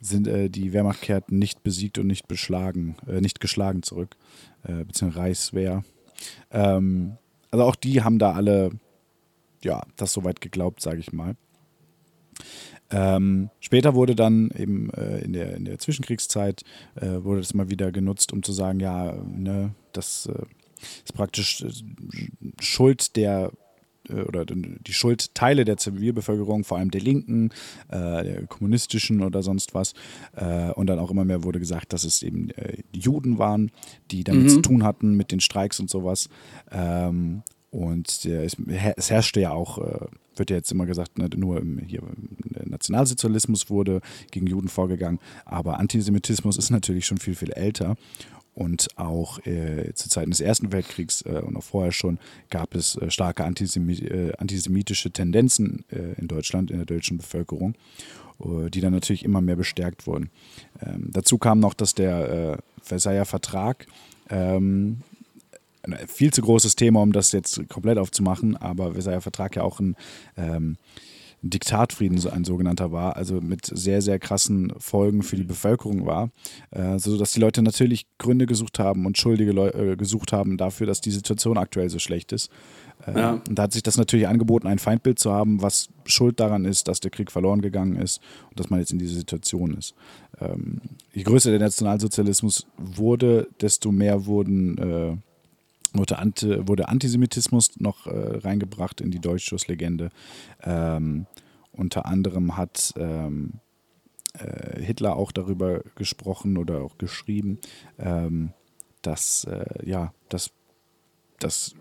[0.00, 4.16] sind äh, die Wehrmacht kehrt nicht besiegt und nicht beschlagen, äh, nicht geschlagen zurück,
[4.64, 5.84] äh, beziehungsweise Reichswehr.
[6.50, 7.16] Ähm,
[7.50, 8.70] also auch die haben da alle,
[9.62, 11.36] ja, das soweit geglaubt, sage ich mal.
[12.90, 16.62] Ähm, später wurde dann eben äh, in, der, in der Zwischenkriegszeit
[16.96, 20.44] äh, wurde das mal wieder genutzt, um zu sagen, ja, ne, das äh,
[21.04, 21.70] ist praktisch äh,
[22.60, 23.50] Schuld der
[24.08, 27.50] äh, oder die Schuldteile der Zivilbevölkerung, vor allem der Linken,
[27.88, 29.94] äh, der kommunistischen oder sonst was.
[30.36, 33.70] Äh, und dann auch immer mehr wurde gesagt, dass es eben äh, die Juden waren,
[34.10, 36.28] die damit zu tun hatten mit den Streiks und sowas.
[36.70, 37.42] Ähm,
[37.74, 38.56] und es,
[39.10, 40.06] herrschte ja auch, äh,
[40.36, 44.00] wird ja jetzt immer gesagt, ne, nur im, im Nationalsozialismus wurde
[44.30, 47.96] gegen Juden vorgegangen, aber Antisemitismus ist natürlich schon viel, viel älter.
[48.54, 52.20] Und auch äh, zu Zeiten des Ersten Weltkriegs äh, und auch vorher schon
[52.50, 57.74] gab es äh, starke Antisemi äh, antisemitische Tendenzen äh, in Deutschland, in der deutschen Bevölkerung,
[58.38, 60.30] äh, die dann natürlich immer mehr bestärkt wurden.
[60.80, 63.88] Ähm, dazu kam noch, dass der äh, Versailler Vertrag
[64.30, 64.98] ähm,
[65.84, 69.80] ein viel zu großes Thema, um das jetzt komplett aufzumachen, aber Versailler Vertrag ja auch
[69.80, 69.96] ein
[70.36, 70.76] ähm,
[71.44, 76.30] Diktatfrieden so ein sogenannter war, also mit sehr, sehr krassen Folgen für die Bevölkerung war,
[76.70, 80.86] äh, sodass die Leute natürlich Gründe gesucht haben und Schuldige Leu äh, gesucht haben dafür,
[80.86, 82.50] dass die Situation aktuell so schlecht ist.
[83.06, 83.30] Äh, Ja.
[83.46, 86.88] Und da hat sich das natürlich angeboten, ein Feindbild zu haben, was schuld daran ist,
[86.88, 89.94] dass der Krieg verloren gegangen ist und dass man jetzt in dieser Situation ist.
[90.40, 90.80] Ähm,
[91.12, 95.16] je größer der Nationalsozialismus wurde, desto mehr wurden äh,
[95.94, 100.10] wurde, Anti, wurde Antisemitismus noch äh, reingebracht in die Deutschstoßlegende.
[100.62, 101.26] Ähm,
[101.72, 103.54] unter anderem hat ähm,
[104.38, 107.58] äh, Hitler auch darüber gesprochen oder auch geschrieben,
[107.98, 108.52] ähm,
[109.02, 110.50] dass, äh, ja, dass,
[111.38, 111.74] dass,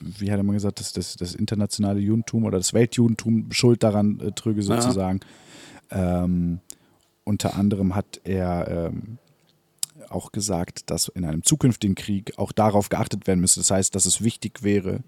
[0.00, 4.20] wie hat er mal gesagt, dass das, das internationale Judentum oder das Weltjudentum Schuld daran
[4.20, 5.20] äh, trüge, sozusagen.
[5.90, 6.60] Ähm,
[7.24, 9.18] unter anderem hat er ähm,
[10.12, 13.60] auch gesagt, dass in einem zukünftigen Krieg auch darauf geachtet werden müsste.
[13.60, 15.00] Das heißt, dass es wichtig wäre,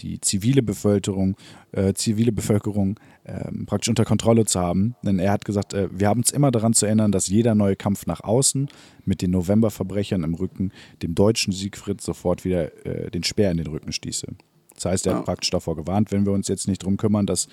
[0.00, 1.36] die zivile Bevölkerung,
[1.72, 4.96] äh, zivile Bevölkerung ähm, praktisch unter Kontrolle zu haben.
[5.02, 7.76] Denn er hat gesagt, äh, wir haben uns immer daran zu erinnern, dass jeder neue
[7.76, 8.68] Kampf nach außen
[9.04, 13.66] mit den Novemberverbrechern im Rücken dem deutschen Siegfried sofort wieder äh, den Speer in den
[13.66, 14.26] Rücken stieße.
[14.74, 15.18] Das heißt, er Ja.
[15.18, 17.46] hat praktisch davor gewarnt, wenn wir uns jetzt nicht drum kümmern, dass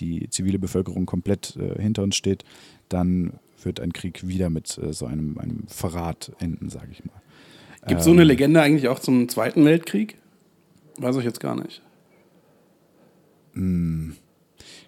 [0.00, 2.44] die zivile Bevölkerung komplett äh, hinter uns steht,
[2.88, 3.34] dann
[3.64, 7.20] wird ein Krieg wieder mit äh, so einem, einem Verrat enden, sage ich mal.
[7.86, 10.16] Gibt es so eine Legende eigentlich auch zum Zweiten Weltkrieg?
[10.98, 11.82] Weiß ich jetzt gar nicht.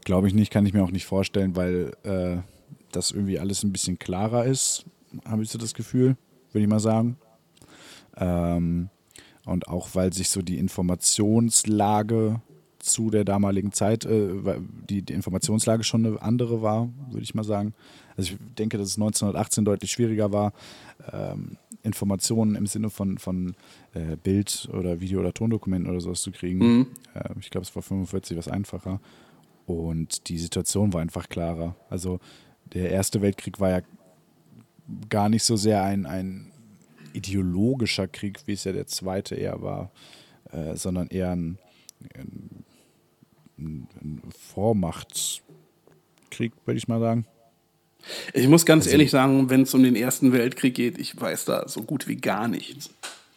[0.05, 2.37] Glaube ich nicht, kann ich mir auch nicht vorstellen, weil äh,
[2.93, 4.85] das irgendwie alles ein bisschen klarer ist,
[5.25, 6.17] habe ich so das Gefühl,
[6.53, 7.17] würde ich mal sagen.
[8.17, 8.91] Ähm,
[9.45, 12.41] und auch weil sich so die Informationslage
[12.79, 14.29] zu der damaligen Zeit, äh,
[14.89, 17.75] die, die Informationslage schon eine andere war, würde ich mal sagen.
[18.17, 20.53] Also ich denke, dass es 1918 deutlich schwieriger war,
[21.13, 23.55] ähm, Informationen im Sinne von, von
[23.93, 26.59] äh, Bild- oder Video- oder Tondokumenten oder sowas zu kriegen.
[26.59, 26.87] Mhm.
[27.15, 29.01] Äh, ich glaube, es war 45 was einfacher.
[29.67, 31.77] Und die Situation war einfach klarer.
[31.91, 32.21] Also
[32.73, 33.81] der Erste Weltkrieg war ja
[35.09, 36.53] gar nicht so sehr ein, ein
[37.13, 39.91] ideologischer Krieg, wie es ja der Zweite eher war,
[40.51, 41.59] äh, sondern eher ein,
[42.17, 42.65] ein,
[43.59, 45.43] ein Vormachtskrieg,
[46.65, 47.27] würde ich mal sagen.
[48.33, 51.45] Ich muss ganz Also- ehrlich sagen, wenn es um den Ersten Weltkrieg geht, ich weiß
[51.47, 52.91] da so gut wie gar nichts.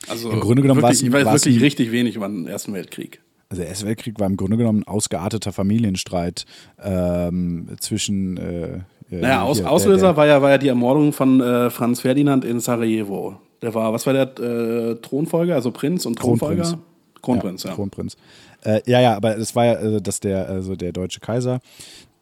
[0.08, 3.20] Also Im Grunde genommen wirklich, ich weiß wirklich richtig wenig über den Ersten Weltkrieg.
[3.50, 6.46] Also der Erste Weltkrieg war im Grunde genommen ein ausgearteter Familienstreit
[6.84, 8.68] ähm, zwischen äh,
[9.10, 11.70] äh, Naja, Aus, hier, der- Auslöser der, war ja, war ja die Ermordung von äh,
[11.70, 13.38] Franz Ferdinand in Sarajevo.
[13.62, 16.62] Der war, was war der äh, Thronfolger, also Prinz und Thronfolger?
[16.64, 16.84] Kronprinz.
[17.22, 17.74] Kronprinz, ja.
[17.74, 18.18] Kronprinz.
[18.64, 21.60] Äh, ja, ja, aber es war ja, äh, dass der, also der deutsche Kaiser,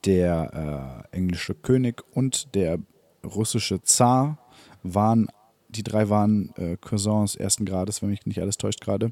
[0.05, 2.79] der äh, englische König und der
[3.23, 4.37] russische Zar
[4.83, 5.27] waren,
[5.69, 9.11] die drei waren äh, Cousins ersten Grades, wenn mich nicht alles täuscht gerade.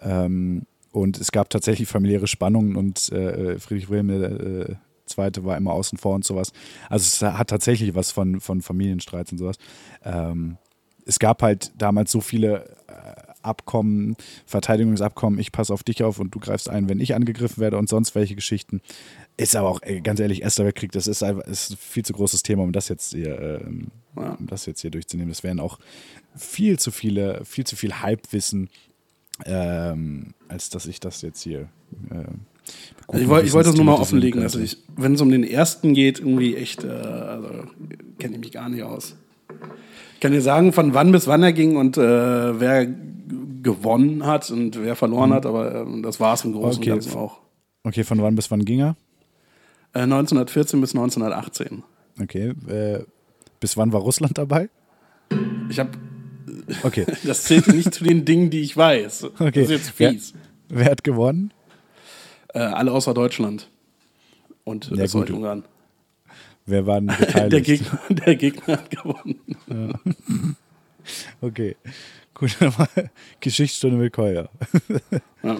[0.00, 4.76] Ähm, und es gab tatsächlich familiäre Spannungen und äh, Friedrich Wilhelm äh,
[5.16, 5.44] II.
[5.44, 6.52] war immer außen vor und sowas.
[6.88, 9.56] Also es hat tatsächlich was von, von Familienstreits und sowas.
[10.04, 10.56] Ähm,
[11.06, 16.34] es gab halt damals so viele äh, Abkommen, Verteidigungsabkommen, ich passe auf dich auf und
[16.34, 18.82] du greifst ein, wenn ich angegriffen werde und sonst welche Geschichten.
[19.36, 22.12] Ist aber auch, ey, ganz ehrlich, Erster Weltkrieg, das ist einfach ist ein viel zu
[22.12, 25.30] großes Thema, um das jetzt hier, ähm, um das jetzt hier durchzunehmen.
[25.30, 25.78] Das wären auch
[26.36, 28.68] viel zu viele, viel zu viel Halbwissen,
[29.46, 31.68] ähm, als dass ich das jetzt hier.
[32.10, 32.40] Ähm,
[33.08, 34.42] Also ich, wollte, das nur mal offenlegen.
[34.42, 37.48] Also ich, wenn es um den ersten geht, irgendwie echt, äh, also
[38.18, 39.16] kenne ich mich gar nicht aus.
[40.14, 42.86] Ich kann dir sagen, von wann bis wann er ging und äh, wer
[43.62, 46.92] gewonnen hat und wer verloren hat, aber ähm, das war es im Großen Okay.
[46.92, 47.40] und Ganzen auch.
[47.84, 48.96] Okay, von wann bis wann ging er?
[49.92, 51.82] Äh, 1914 bis 1918.
[52.22, 53.04] Okay, äh,
[53.60, 54.68] bis wann war Russland dabei?
[55.68, 55.90] Ich habe,
[56.82, 59.24] Okay, das zählt nicht zu den Dingen, die ich weiß.
[59.24, 59.50] okay.
[59.52, 60.34] Das ist jetzt fies.
[60.68, 61.52] Wer, wer hat gewonnen?
[62.54, 63.68] Äh, alle außer Deutschland
[64.64, 65.30] und Ja, ja, gut.
[65.30, 65.64] Ungarn.
[66.66, 67.52] Wer war denn beteiligt?
[67.52, 70.56] Der Gegner, der Gegner hat gewonnen.
[71.40, 71.76] Okay.
[72.34, 72.56] Gut,
[73.40, 74.48] Geschichtsstunde mit Kolja.
[75.42, 75.56] Ja.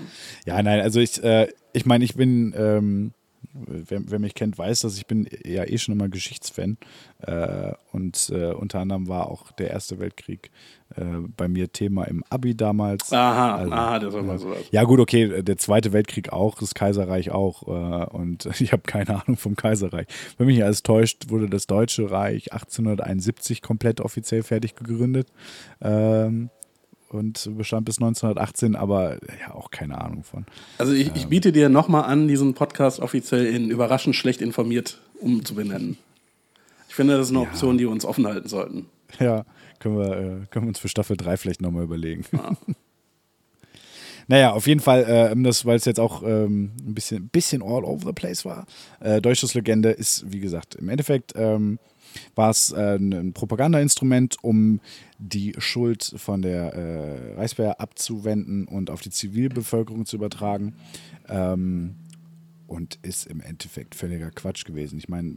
[0.46, 3.12] Ja, nein, also ich, äh, ich meine, ich bin, ähm,
[3.52, 6.78] wer, wer mich kennt, weiß, dass ich bin ja eh schon immer Geschichtsfan.
[7.20, 10.50] Äh, und äh, unter anderem war auch der Erste Weltkrieg
[10.96, 11.04] äh,
[11.36, 13.12] bei mir Thema im Abi damals.
[13.12, 14.58] Aha, Also, aha, das war mal sowas.
[14.70, 17.66] Ja, gut, okay, der Zweite Weltkrieg auch, das Kaiserreich auch.
[17.66, 20.06] Äh, und ich habe keine Ahnung vom Kaiserreich.
[20.38, 25.28] Wenn mich alles täuscht, wurde das Deutsche Reich 1871 komplett offiziell fertig gegründet.
[25.80, 26.50] Ähm,
[27.12, 30.46] und bestand bis 1918, aber ja, auch keine Ahnung von.
[30.78, 35.98] Also ich, ich biete dir nochmal an, diesen Podcast offiziell in überraschend schlecht informiert umzubenennen.
[36.88, 38.86] Ich finde, das ist eine Option, die wir uns offen halten sollten.
[39.18, 39.44] Ja,
[39.78, 42.24] können wir, äh, können wir uns für Staffel 3 vielleicht nochmal überlegen.
[44.28, 47.84] naja, auf jeden Fall, äh, das, weil es jetzt auch ähm, ein bisschen, bisschen all
[47.84, 48.66] over the place war.
[49.00, 51.78] Äh, Deutsches Legende ist, wie gesagt, im Endeffekt ähm,
[52.34, 54.80] war es äh, ein Propagandainstrument, um
[55.18, 60.74] die Schuld von der äh, Reichswehr abzuwenden und auf die Zivilbevölkerung zu übertragen.
[61.28, 61.96] Ähm,
[62.70, 64.96] und ist im Endeffekt völliger Quatsch gewesen.
[64.96, 65.34] Ich meine,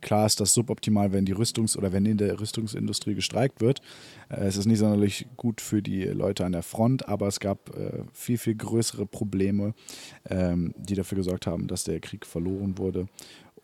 [0.00, 3.82] klar ist das suboptimal, wenn die Rüstungs- oder wenn in der Rüstungsindustrie gestreikt wird.
[4.30, 7.76] Äh, Es ist nicht sonderlich gut für die Leute an der Front, aber es gab
[7.76, 9.74] äh, viel, viel größere Probleme,
[10.30, 13.06] ähm, die dafür gesorgt haben, dass der Krieg verloren wurde.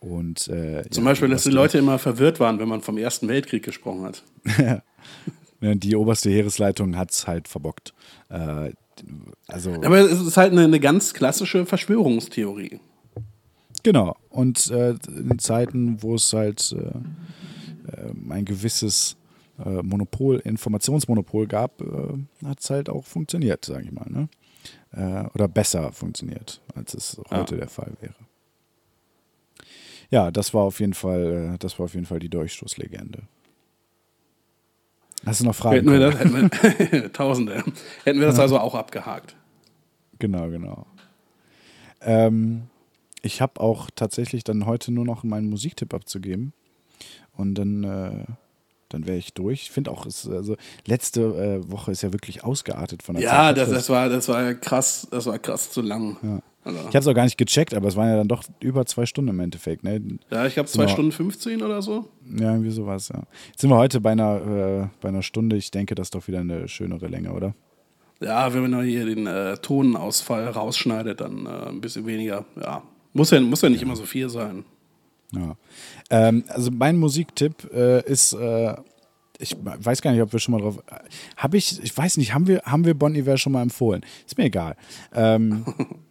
[0.03, 3.29] Und, äh, Zum ja, Beispiel, dass die Leute immer verwirrt waren, wenn man vom Ersten
[3.29, 4.23] Weltkrieg gesprochen hat.
[5.61, 7.93] Ja, Die oberste Heeresleitung hat es halt verbockt.
[8.27, 8.71] Äh,
[9.47, 12.81] also, Aber es ist halt eine, eine ganz klassische Verschwörungstheorie.
[13.83, 14.17] Genau.
[14.29, 19.15] Und äh, in Zeiten, wo es halt äh, äh, ein gewisses
[19.63, 21.81] äh, Monopol, Informationsmonopol gab,
[22.45, 24.09] hat es halt auch funktioniert, sage ich mal.
[24.09, 24.27] Ne?
[25.33, 28.13] oder besser funktioniert, als es heute der Fall wäre.
[30.13, 33.23] Ja, das war auf jeden Fall, äh, das war auf jeden Fall die Durchstoßlegende.
[35.25, 35.77] Hast du noch Fragen?
[35.77, 37.63] Hätten wir das, hätten wir, Tausende.
[38.03, 39.35] Hätten wir das also auch abgehakt.
[40.19, 40.85] Genau, genau.
[42.01, 42.67] Ähm,
[43.23, 46.53] ich habe auch tatsächlich dann heute nur noch meinen Musiktipp abzugeben.
[47.35, 48.25] Und dann, äh,
[48.89, 49.63] dann wäre ich durch.
[49.63, 53.31] Ich finde auch, es, also letzte äh, Woche ist ja wirklich ausgeartet von der Ja,
[53.31, 53.57] Zeit.
[53.57, 56.17] das, das, war, das war krass, das war krass zu lang.
[56.21, 56.39] Ja.
[56.65, 58.85] Also, Ich habe es auch gar nicht gecheckt, aber es waren ja dann doch über
[58.85, 59.83] zwei Stunden im Endeffekt.
[59.83, 60.01] Ne?
[60.31, 62.07] ja, ich glaube Sind 2 wir- Stunden 15 oder so.
[62.37, 63.21] Ja, irgendwie sowas, ja.
[63.47, 64.35] Jetzt sind wir heute bei einer,
[64.83, 65.55] äh, bei einer Stunde.
[65.57, 67.53] Ich denke, das ist doch wieder eine schönere Länge, oder?
[68.21, 72.45] Ja, wenn man noch hier den äh, Tonausfall rausschneidet, dann äh, ein bisschen weniger.
[72.61, 74.63] Ja, muss ja, muss ja nicht immer so viel sein.
[75.35, 75.55] Ja.
[76.09, 78.75] Ähm, also mein Musiktipp äh, ist, äh,
[79.39, 80.79] ich weiß gar nicht, ob wir schon mal drauf.
[81.35, 84.05] Habe ich, ich weiß nicht, haben wir, haben wir Bon Iver schon mal empfohlen?
[84.25, 84.77] Ist mir egal.
[85.13, 85.65] Ähm,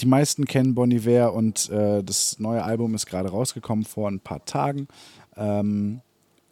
[0.00, 4.20] die meisten kennen Bon Iver und äh, das neue Album ist gerade rausgekommen vor ein
[4.20, 4.88] paar Tagen.
[5.36, 6.00] Ähm,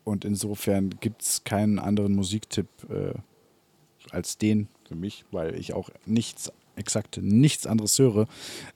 [0.04, 3.12] und insofern gibt es keinen anderen Musiktipp äh,
[4.10, 8.26] als den für mich, weil ich auch nichts, exakt nichts anderes höre.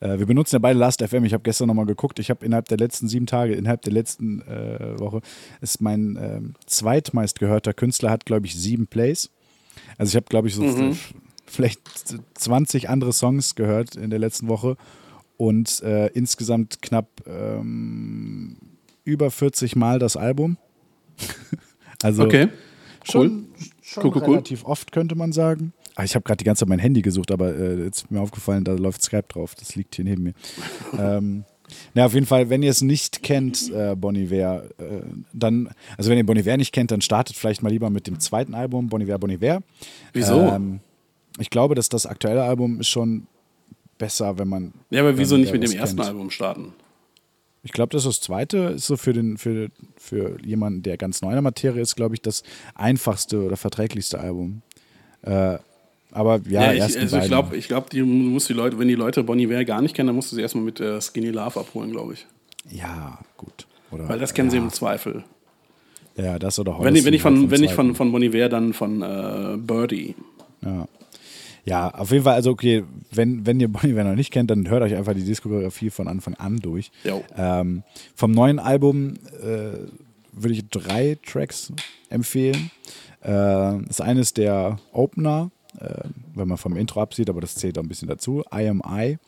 [0.01, 1.25] Äh, wir benutzen ja beide Last FM.
[1.25, 2.19] Ich habe gestern nochmal geguckt.
[2.19, 5.23] Ich habe innerhalb der letzten sieben Tage, innerhalb der letzten äh, Woche,
[5.63, 9.31] ist mein ähm, zweitmeistgehörter Künstler, hat glaube ich sieben Plays.
[9.97, 11.15] Also ich habe glaube ich so f-
[11.53, 11.81] vielleicht
[12.35, 14.77] 20 andere Songs gehört in der letzten Woche
[15.37, 18.57] und äh, insgesamt knapp ähm,
[19.05, 20.57] über 40 Mal das Album.
[22.03, 22.49] also Okay.
[23.05, 23.47] schon,
[23.83, 24.31] schon Cool, cool, cool.
[24.35, 25.73] relativ oft, könnte man sagen.
[25.95, 28.21] Ah, ich habe gerade die ganze Zeit mein Handy gesucht, aber äh, jetzt ist mir
[28.21, 29.55] aufgefallen, da läuft Skype drauf.
[29.55, 30.35] Das liegt hier neben mir.
[30.99, 31.45] ähm,
[31.95, 36.11] na, auf jeden Fall, wenn ihr es nicht kennt, äh, Bon Iver, äh, dann, also
[36.11, 38.89] wenn ihr Bon Iver nicht kennt, dann startet vielleicht mal lieber mit dem zweiten Album,
[38.89, 39.63] Bon Iver, Bon Iver.
[40.13, 40.41] Wieso?
[40.41, 40.81] Ähm,
[41.39, 43.27] ich glaube, dass das aktuelle Album ist schon
[43.99, 44.73] besser, wenn man.
[44.91, 46.09] ja, aber wieso wenn nicht mit dem ersten kennt.
[46.09, 46.73] Album starten?
[47.65, 51.29] Ich glaube, dass das zweite ist so für, den, für, für jemanden, der ganz neu
[51.29, 52.43] in der Materie ist, glaube ich, das
[52.75, 54.63] einfachste oder verträglichste Album.
[55.23, 55.59] Äh,
[56.11, 58.97] aber ja, ich, erst also ich glaube, ich glaub, die muss die Leute, wenn die
[58.97, 61.61] Leute Bonnie Iver gar nicht kennen, dann musst du sie erstmal mit äh, Skinny Love
[61.61, 62.27] abholen, glaube ich.
[62.71, 63.67] Ja, gut.
[63.93, 65.23] Oder, Weil das kennen sie ja, im Zweifel.
[66.17, 68.49] Ja, das oder Wenn, ich- wenn ich von, halt wenn ich von, von Bon Iver,
[68.49, 70.17] dann von äh, Birdie.
[70.63, 70.87] Ja.
[71.65, 74.69] Ja, auf jeden Fall, also okay, wenn, wenn ihr Bon Iver noch nicht kennt, dann
[74.69, 76.91] hört euch einfach die Diskografie von Anfang an durch.
[77.37, 77.85] Ähm,
[78.15, 79.79] vom neuen Album äh,
[80.33, 81.73] würde ich drei Tracks
[82.09, 82.71] empfehlen.
[83.21, 87.79] Äh, das eine ist der Opener, äh, wenn man vom Intro absieht, aber das zählt
[87.79, 88.43] auch ein bisschen dazu.
[88.53, 89.19] I Am I.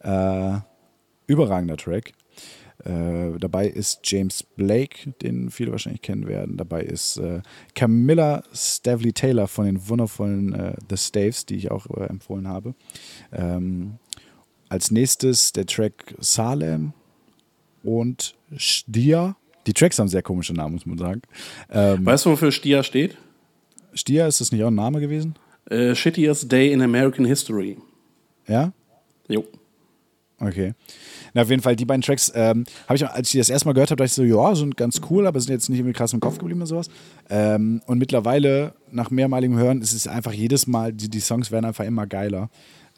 [0.00, 0.60] Äh,
[1.26, 2.12] überragender Track.
[2.84, 6.56] Äh, dabei ist James Blake, den viele wahrscheinlich kennen werden.
[6.56, 7.40] Dabei ist äh,
[7.74, 12.74] Camilla Stavely Taylor von den wundervollen äh, The Staves, die ich auch äh, empfohlen habe.
[13.32, 13.94] Ähm,
[14.68, 16.92] als nächstes der Track Salem
[17.82, 19.36] und Stier.
[19.66, 21.22] Die Tracks haben sehr komische Namen, muss man sagen.
[21.70, 23.16] Ähm, Weißt du, wofür Stia steht?
[23.92, 25.34] Stier, ist das nicht auch ein Name gewesen?
[25.68, 27.76] Äh, Shittiest Day in American History.
[28.46, 28.72] Ja?
[29.28, 29.44] Jo.
[30.40, 30.74] Okay.
[31.34, 33.72] Na, auf jeden Fall, die beiden Tracks ähm, habe ich, als ich das erste Mal
[33.72, 36.12] gehört habe, dachte ich so, ja, sind ganz cool, aber sind jetzt nicht irgendwie krass
[36.12, 36.90] im Kopf geblieben oder sowas.
[37.28, 41.64] Ähm, und mittlerweile, nach mehrmaligem Hören, ist es einfach jedes Mal, die, die Songs werden
[41.64, 42.50] einfach immer geiler.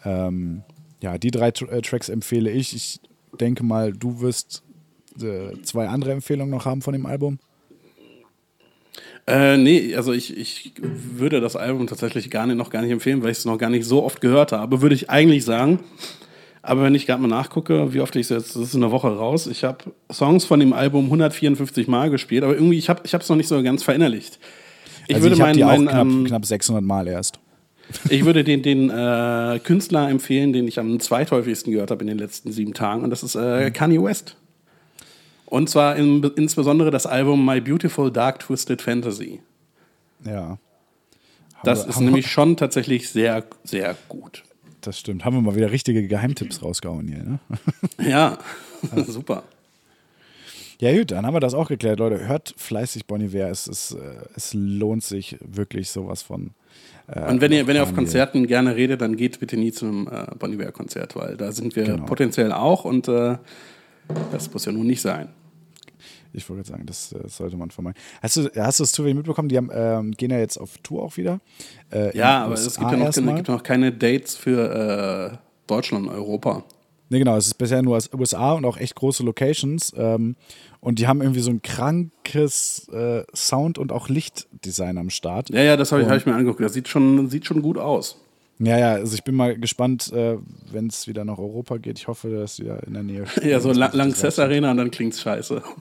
[0.05, 0.62] Ähm,
[1.01, 2.74] ja, die drei Tr äh, Tracks empfehle ich.
[2.74, 3.01] Ich
[3.41, 4.62] denke mal, du wirst
[5.20, 7.38] äh, zwei andere Empfehlungen noch haben von dem Album.
[9.26, 13.22] Äh, nee, also ich, ich würde das Album tatsächlich gar nicht, noch gar nicht empfehlen,
[13.22, 14.82] weil ich es noch gar nicht so oft gehört habe.
[14.82, 15.80] Würde ich eigentlich sagen.
[16.62, 18.92] Aber wenn ich gerade mal nachgucke, wie oft ich es jetzt, das ist in einer
[18.92, 19.78] Woche raus, ich habe
[20.12, 23.62] Songs von dem Album 154 Mal gespielt, aber irgendwie, ich habe es noch nicht so
[23.62, 24.38] ganz verinnerlicht.
[25.08, 27.38] Ich also würde ich meinen, die auch meinen, knapp, ähm, knapp 600 Mal erst.
[28.11, 32.18] ich würde den, den äh, Künstler empfehlen, den ich am zweithäufigsten gehört habe in den
[32.18, 34.36] letzten sieben Tagen, und das ist äh, Kanye West.
[35.46, 39.40] Und zwar in, insbesondere das Album My Beautiful Dark Twisted Fantasy.
[40.24, 40.58] Ja.
[41.64, 44.44] Das Haben ist haben nämlich schon tatsächlich sehr, sehr gut.
[44.81, 45.24] Das stimmt.
[45.24, 47.39] Haben wir mal wieder richtige Geheimtipps rausgehauen hier, ne?
[48.09, 48.39] Ja,
[49.07, 49.43] super.
[50.81, 52.26] Ja, gut, dann haben wir das auch geklärt, Leute.
[52.26, 53.51] Hört fleißig Bon Iver.
[53.51, 53.99] Es, ist, äh,
[54.35, 56.53] es lohnt sich wirklich sowas von.
[57.07, 57.95] Äh, Und wenn ihr, wenn ihr auf.
[57.95, 61.76] Konzerten gerne redet, dann geht bitte nie zu einem äh, Bon Iver-Konzert, weil da sind
[61.76, 62.07] wir Genau.
[62.07, 63.37] potenziell auch und äh,
[64.33, 65.28] das muss ja nun nicht sein.
[66.32, 67.98] Ich wollte gerade sagen, das, äh, sollte man vermeiden.
[68.22, 69.48] Hast du, hast du es zufällig mitbekommen?
[69.48, 71.40] Die haben, ähm, gehen ja jetzt auf Tour auch wieder.
[71.92, 73.34] Äh, Ja, aber USA es gibt ja noch, erstmal.
[73.36, 75.36] gibt noch keine Dates für äh,
[75.66, 76.64] Deutschland und Europa.
[77.12, 79.92] Nee, genau, es ist bisher nur aus USA und auch echt große Locations.
[79.96, 80.36] Ähm,
[80.78, 85.51] und die haben irgendwie so ein krankes äh, Sound- und auch Lichtdesign am Start.
[85.51, 86.61] Ja, ja, das habe ich, hab ich mir angeguckt.
[86.61, 88.16] Das sieht schon, sieht schon gut aus.
[88.62, 90.36] Ja, ja, also ich bin mal gespannt, äh,
[90.70, 91.98] wenn es wieder nach Europa geht.
[91.98, 94.38] Ich hoffe, dass wieder in der Nähe Ja, so La Lanxess.
[94.38, 95.62] Arena und dann klingt's scheiße.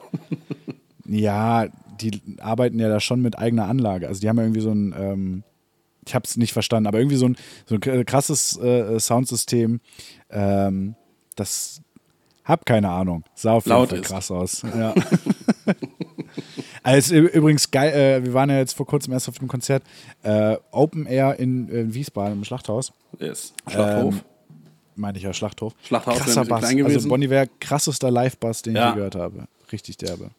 [1.11, 1.65] Ja,
[1.99, 4.07] die arbeiten ja da schon mit eigener Anlage.
[4.07, 5.43] Also die haben ja irgendwie so ein, ähm,
[6.05, 9.82] ich habe es nicht verstanden, aber irgendwie so ein, so ein krasses äh, Soundsystem.
[10.30, 10.93] Ähm,
[11.36, 11.82] das
[12.45, 13.23] hab keine Ahnung.
[13.34, 14.05] Sah auf jeden Laut Fall ist.
[14.05, 14.61] krass aus.
[14.61, 14.93] Ja.
[16.84, 19.84] also übrigens geil, äh, wir waren ja jetzt vor kurzem erst auf dem Konzert
[20.23, 22.93] äh, Open Air in, in Wiesbaden im Schlachthaus.
[23.19, 23.53] Yes.
[23.67, 24.15] Schlachthof.
[24.15, 24.21] Ähm,
[24.95, 25.73] Meine ich ja, Schlachthof.
[25.84, 26.59] Schlachthaus Krasser Bass.
[26.61, 26.95] klein gewesen.
[26.95, 28.89] Also Bonnie wäre krassester Live-Bass, den ich Ja.
[28.89, 29.47] je gehört habe.
[29.71, 30.32] Richtig derbe.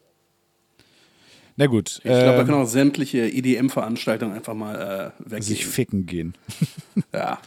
[1.56, 1.96] Na gut.
[1.96, 5.42] ich glaube, da ähm, können auch sämtliche EDM-Veranstaltungen einfach mal äh, weggehen.
[5.42, 6.34] sich ficken gehen.
[7.12, 7.38] ja.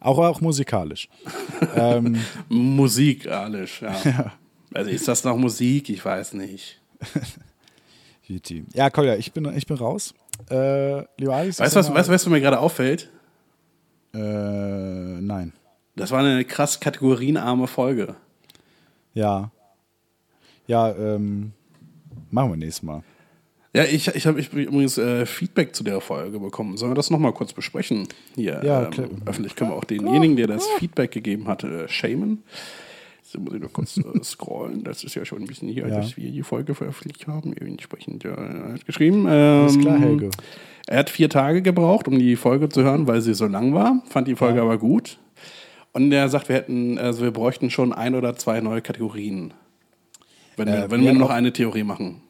[0.00, 1.08] Auch, auch musikalisch.
[1.76, 4.32] ähm, Musikalisch, ja.
[4.74, 5.88] Also ist das noch Musik?
[5.90, 6.80] Ich weiß nicht.
[8.26, 8.64] GT.
[8.74, 10.14] ja, Kolja, ich bin, ich bin raus.
[10.50, 11.58] Äh, lieber Alex.
[11.60, 13.10] Weißt du, was, weißt, was mir gerade auffällt?
[14.14, 15.52] Äh, nein.
[15.96, 18.14] Das war eine krass kategorienarme Folge.
[19.14, 19.50] Ja.
[20.66, 21.52] Ja, ähm,
[22.30, 23.02] machen wir nächstes Mal.
[23.74, 26.76] Ja, ich, ich habe ich übrigens äh, Feedback zu der Folge bekommen.
[26.76, 28.06] Sollen wir das nochmal kurz besprechen?
[28.34, 29.08] Hier, Ja, ähm, klar.
[29.24, 32.42] öffentlich können wir auch denjenigen, der das Feedback gegeben hat, äh, shamen.
[33.32, 34.84] Jetzt muss ich noch kurz äh, scrollen.
[34.84, 35.96] Das ist ja schon ein bisschen hier, Ja.
[36.00, 37.52] dass wir die Folge veröffentlicht haben.
[37.56, 39.26] Entsprechend ja, er hat geschrieben.
[39.28, 40.30] Ähm, Alles klar, Helge.
[40.86, 44.02] Er hat vier Tage gebraucht, um die Folge zu hören, weil sie so lang war.
[44.08, 45.18] Fand die Folge aber gut.
[45.92, 49.52] Und er sagt, wir hätten, also wir bräuchten schon ein oder zwei neue Kategorien.
[50.56, 52.20] Wenn, wir, Äh, wenn wir wir nur noch eine Theorie machen.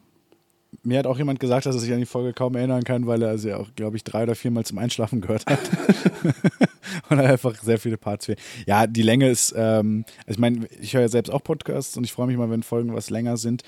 [0.85, 3.23] Mir hat auch jemand gesagt, dass er sich an die Folge kaum erinnern kann, weil
[3.23, 5.61] er sie auch, glaube ich, drei oder viermal zum Einschlafen gehört hat.
[7.09, 8.39] und er einfach sehr viele Parts fehlen.
[8.67, 12.03] Ja, die Länge ist, ähm, also ich meine, ich höre ja selbst auch Podcasts und
[12.05, 13.63] ich freue mich mal, wenn Folgen was länger sind,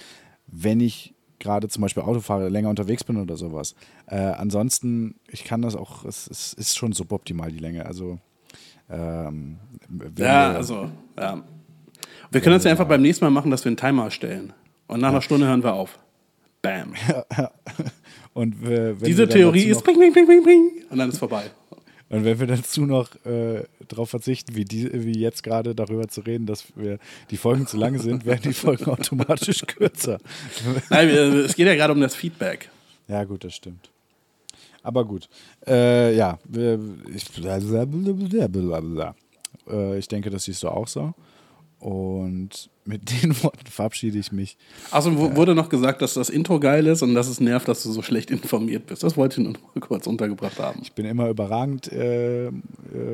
[0.48, 3.74] wenn ich gerade zum Beispiel Auto fahre, länger unterwegs bin oder sowas.
[4.06, 7.86] Äh, ansonsten, ich kann das auch, es, es ist schon suboptimal, die Länge.
[7.86, 8.18] Also,
[8.90, 9.58] ähm,
[9.88, 11.42] wenn Ja, wir- also, ja.
[12.30, 14.52] Wir können das ja einfach beim nächsten Mal machen, dass wir einen Timer stellen.
[14.88, 15.98] Und nach einer Stunde hören wir auf.
[16.64, 16.94] Bam.
[18.32, 20.70] und äh, wenn wir Diese Theorie ist bring, bring, bring, bring, bring.
[20.88, 21.50] Und dann ist vorbei.
[22.08, 26.22] Und wenn wir dazu noch äh, darauf verzichten, wie, die, wie jetzt gerade darüber zu
[26.22, 26.98] reden, dass wir
[27.30, 30.18] die Folgen zu lang sind, werden die Folgen automatisch kürzer.
[30.88, 32.70] Nein, es geht ja gerade um das Feedback.
[33.08, 33.90] Ja, gut, das stimmt.
[34.82, 35.28] Aber gut.
[35.66, 36.38] Äh, ja,
[37.14, 37.38] ich,
[39.68, 41.12] äh, ich denke, das siehst du auch so.
[41.78, 44.56] Und mit den Worten verabschiede ich mich.
[44.90, 47.82] Außerdem wu- wurde noch gesagt, dass das Intro geil ist und dass es nervt, dass
[47.82, 49.02] du so schlecht informiert bist.
[49.02, 50.80] Das wollte ich nur noch kurz untergebracht haben.
[50.82, 52.50] Ich bin immer überragend äh, äh,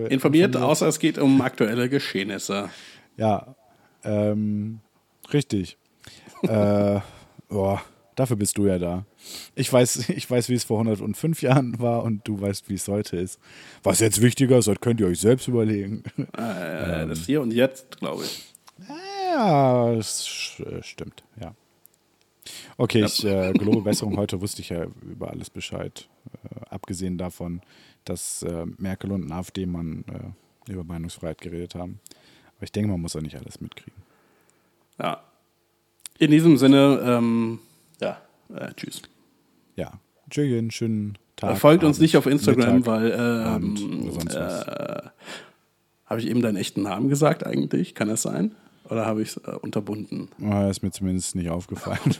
[0.09, 2.69] Informiert, außer es geht um aktuelle Geschehnisse.
[3.17, 3.55] Ja,
[4.05, 4.81] ähm,
[5.33, 5.77] richtig.
[6.43, 7.01] äh,
[7.49, 7.83] boah,
[8.17, 9.05] dafür bist du ja da.
[9.55, 12.89] Ich weiß, ich weiß, wie es vor 105 Jahren war und du weißt, wie es
[12.89, 13.39] heute ist.
[13.83, 16.03] Was jetzt wichtiger ist, das könnt ihr euch selbst überlegen.
[16.37, 18.47] Äh, das Hier und Jetzt, glaube ich.
[19.47, 21.55] Ja, das äh, stimmt, ja.
[22.77, 24.17] Okay, ich äh, gelobe Besserung.
[24.17, 26.09] Heute wusste ich ja über alles Bescheid.
[26.45, 27.61] Äh, abgesehen davon,
[28.05, 30.05] dass äh, Merkel und ein AfD-Mann
[30.67, 32.01] äh, über Meinungsfreiheit geredet haben.
[32.57, 34.03] Aber ich denke, man muss ja nicht alles mitkriegen.
[34.99, 35.23] Ja.
[36.19, 37.61] In diesem Sinne, ähm,
[38.01, 38.21] ja,
[38.55, 39.03] äh, tschüss.
[39.77, 41.59] Ja, Tschüss, schönen Tag.
[41.59, 45.09] Folgt uns Abend, nicht auf Instagram, Mittag, weil ähm, äh,
[46.07, 47.95] habe ich eben deinen echten Namen gesagt eigentlich?
[47.95, 48.55] Kann das sein?
[48.91, 50.29] Oder habe ich es äh, unterbunden?
[50.43, 51.99] Ah, ist mir zumindest nicht aufgefallen.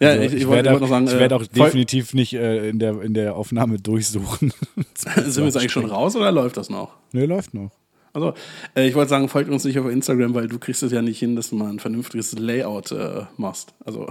[0.00, 1.52] Ja, Also, ich, ich, ich wollte werde auch, noch sagen, ich werde äh, auch fol-
[1.64, 4.52] definitiv nicht äh, in, der, in der Aufnahme durchsuchen.
[4.94, 6.96] Sind wir jetzt eigentlich schon raus oder läuft das noch?
[7.12, 7.70] Ne, läuft noch.
[8.14, 8.34] Also,
[8.74, 11.18] äh, ich wollte sagen, folgt uns nicht auf Instagram, weil du kriegst es ja nicht
[11.18, 13.74] hin, dass du mal ein vernünftiges Layout äh, machst.
[13.84, 14.08] Also,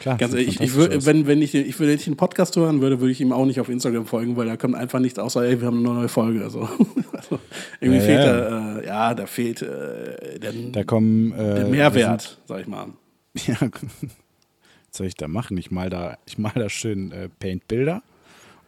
[0.00, 0.18] Klar.
[0.18, 3.12] ganz ich, ich würd, wenn, wenn ich, ich würde nicht einen Podcast hören würde, würde
[3.12, 5.66] ich ihm auch nicht auf Instagram folgen, weil da kommt einfach nichts außer, ey, wir
[5.66, 6.42] haben eine neue Folge.
[6.42, 6.60] Also,
[7.12, 7.38] also
[7.80, 8.32] irgendwie Ja, fehlt ja.
[8.32, 11.32] da, äh, ja, da fehlt äh, der, Da kommen.
[11.32, 12.88] Äh, der Mehrwert, sag ich mal.
[13.34, 15.56] Sind, ja, was soll ich da machen?
[15.58, 18.02] Ich mal da, ich mal da schön äh, Paint-Bilder.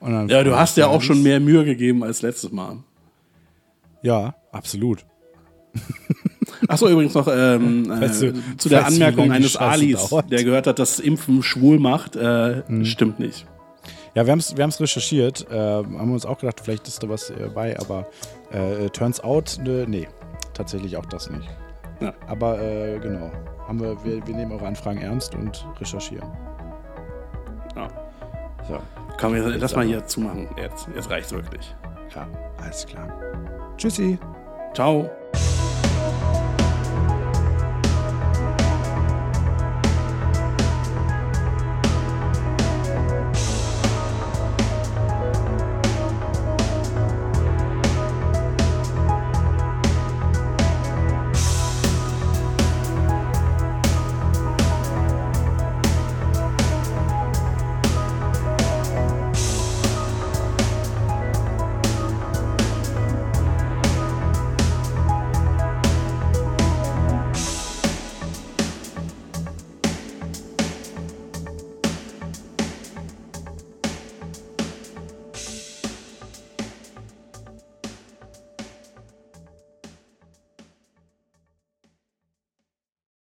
[0.01, 2.79] Ja, du hast ich ja auch schon mehr Mühe gegeben als letztes Mal.
[4.03, 5.05] Ja, absolut.
[6.69, 10.31] Achso, übrigens noch ähm, äh, Weißt du- zu der Anmerkung eines Alis, dauert?
[10.31, 12.17] der gehört hat, dass Impfen schwul macht.
[12.17, 12.85] Äh, Hm.
[12.85, 13.47] Stimmt nicht.
[14.15, 15.47] Ja, wir haben es wir haben's recherchiert.
[15.51, 18.07] Äh, haben uns auch gedacht, vielleicht ist da was äh, bei, aber
[18.51, 20.09] äh, turns out, ne, nee,
[20.55, 21.47] tatsächlich auch das nicht.
[22.01, 22.13] Ja.
[22.27, 23.31] Aber äh, genau,
[23.69, 26.29] haben wir, wir, wir nehmen eure Anfragen ernst und recherchieren.
[27.75, 27.89] Ja.
[28.69, 28.79] So,
[29.21, 30.49] Komm, wir, lass mal hier zumachen.
[30.61, 31.75] Jetzt, jetzt reicht's wirklich.
[32.15, 32.27] ja,
[32.63, 33.09] alles klar.
[33.77, 34.19] Tschüssi.
[34.75, 35.11] Ciao.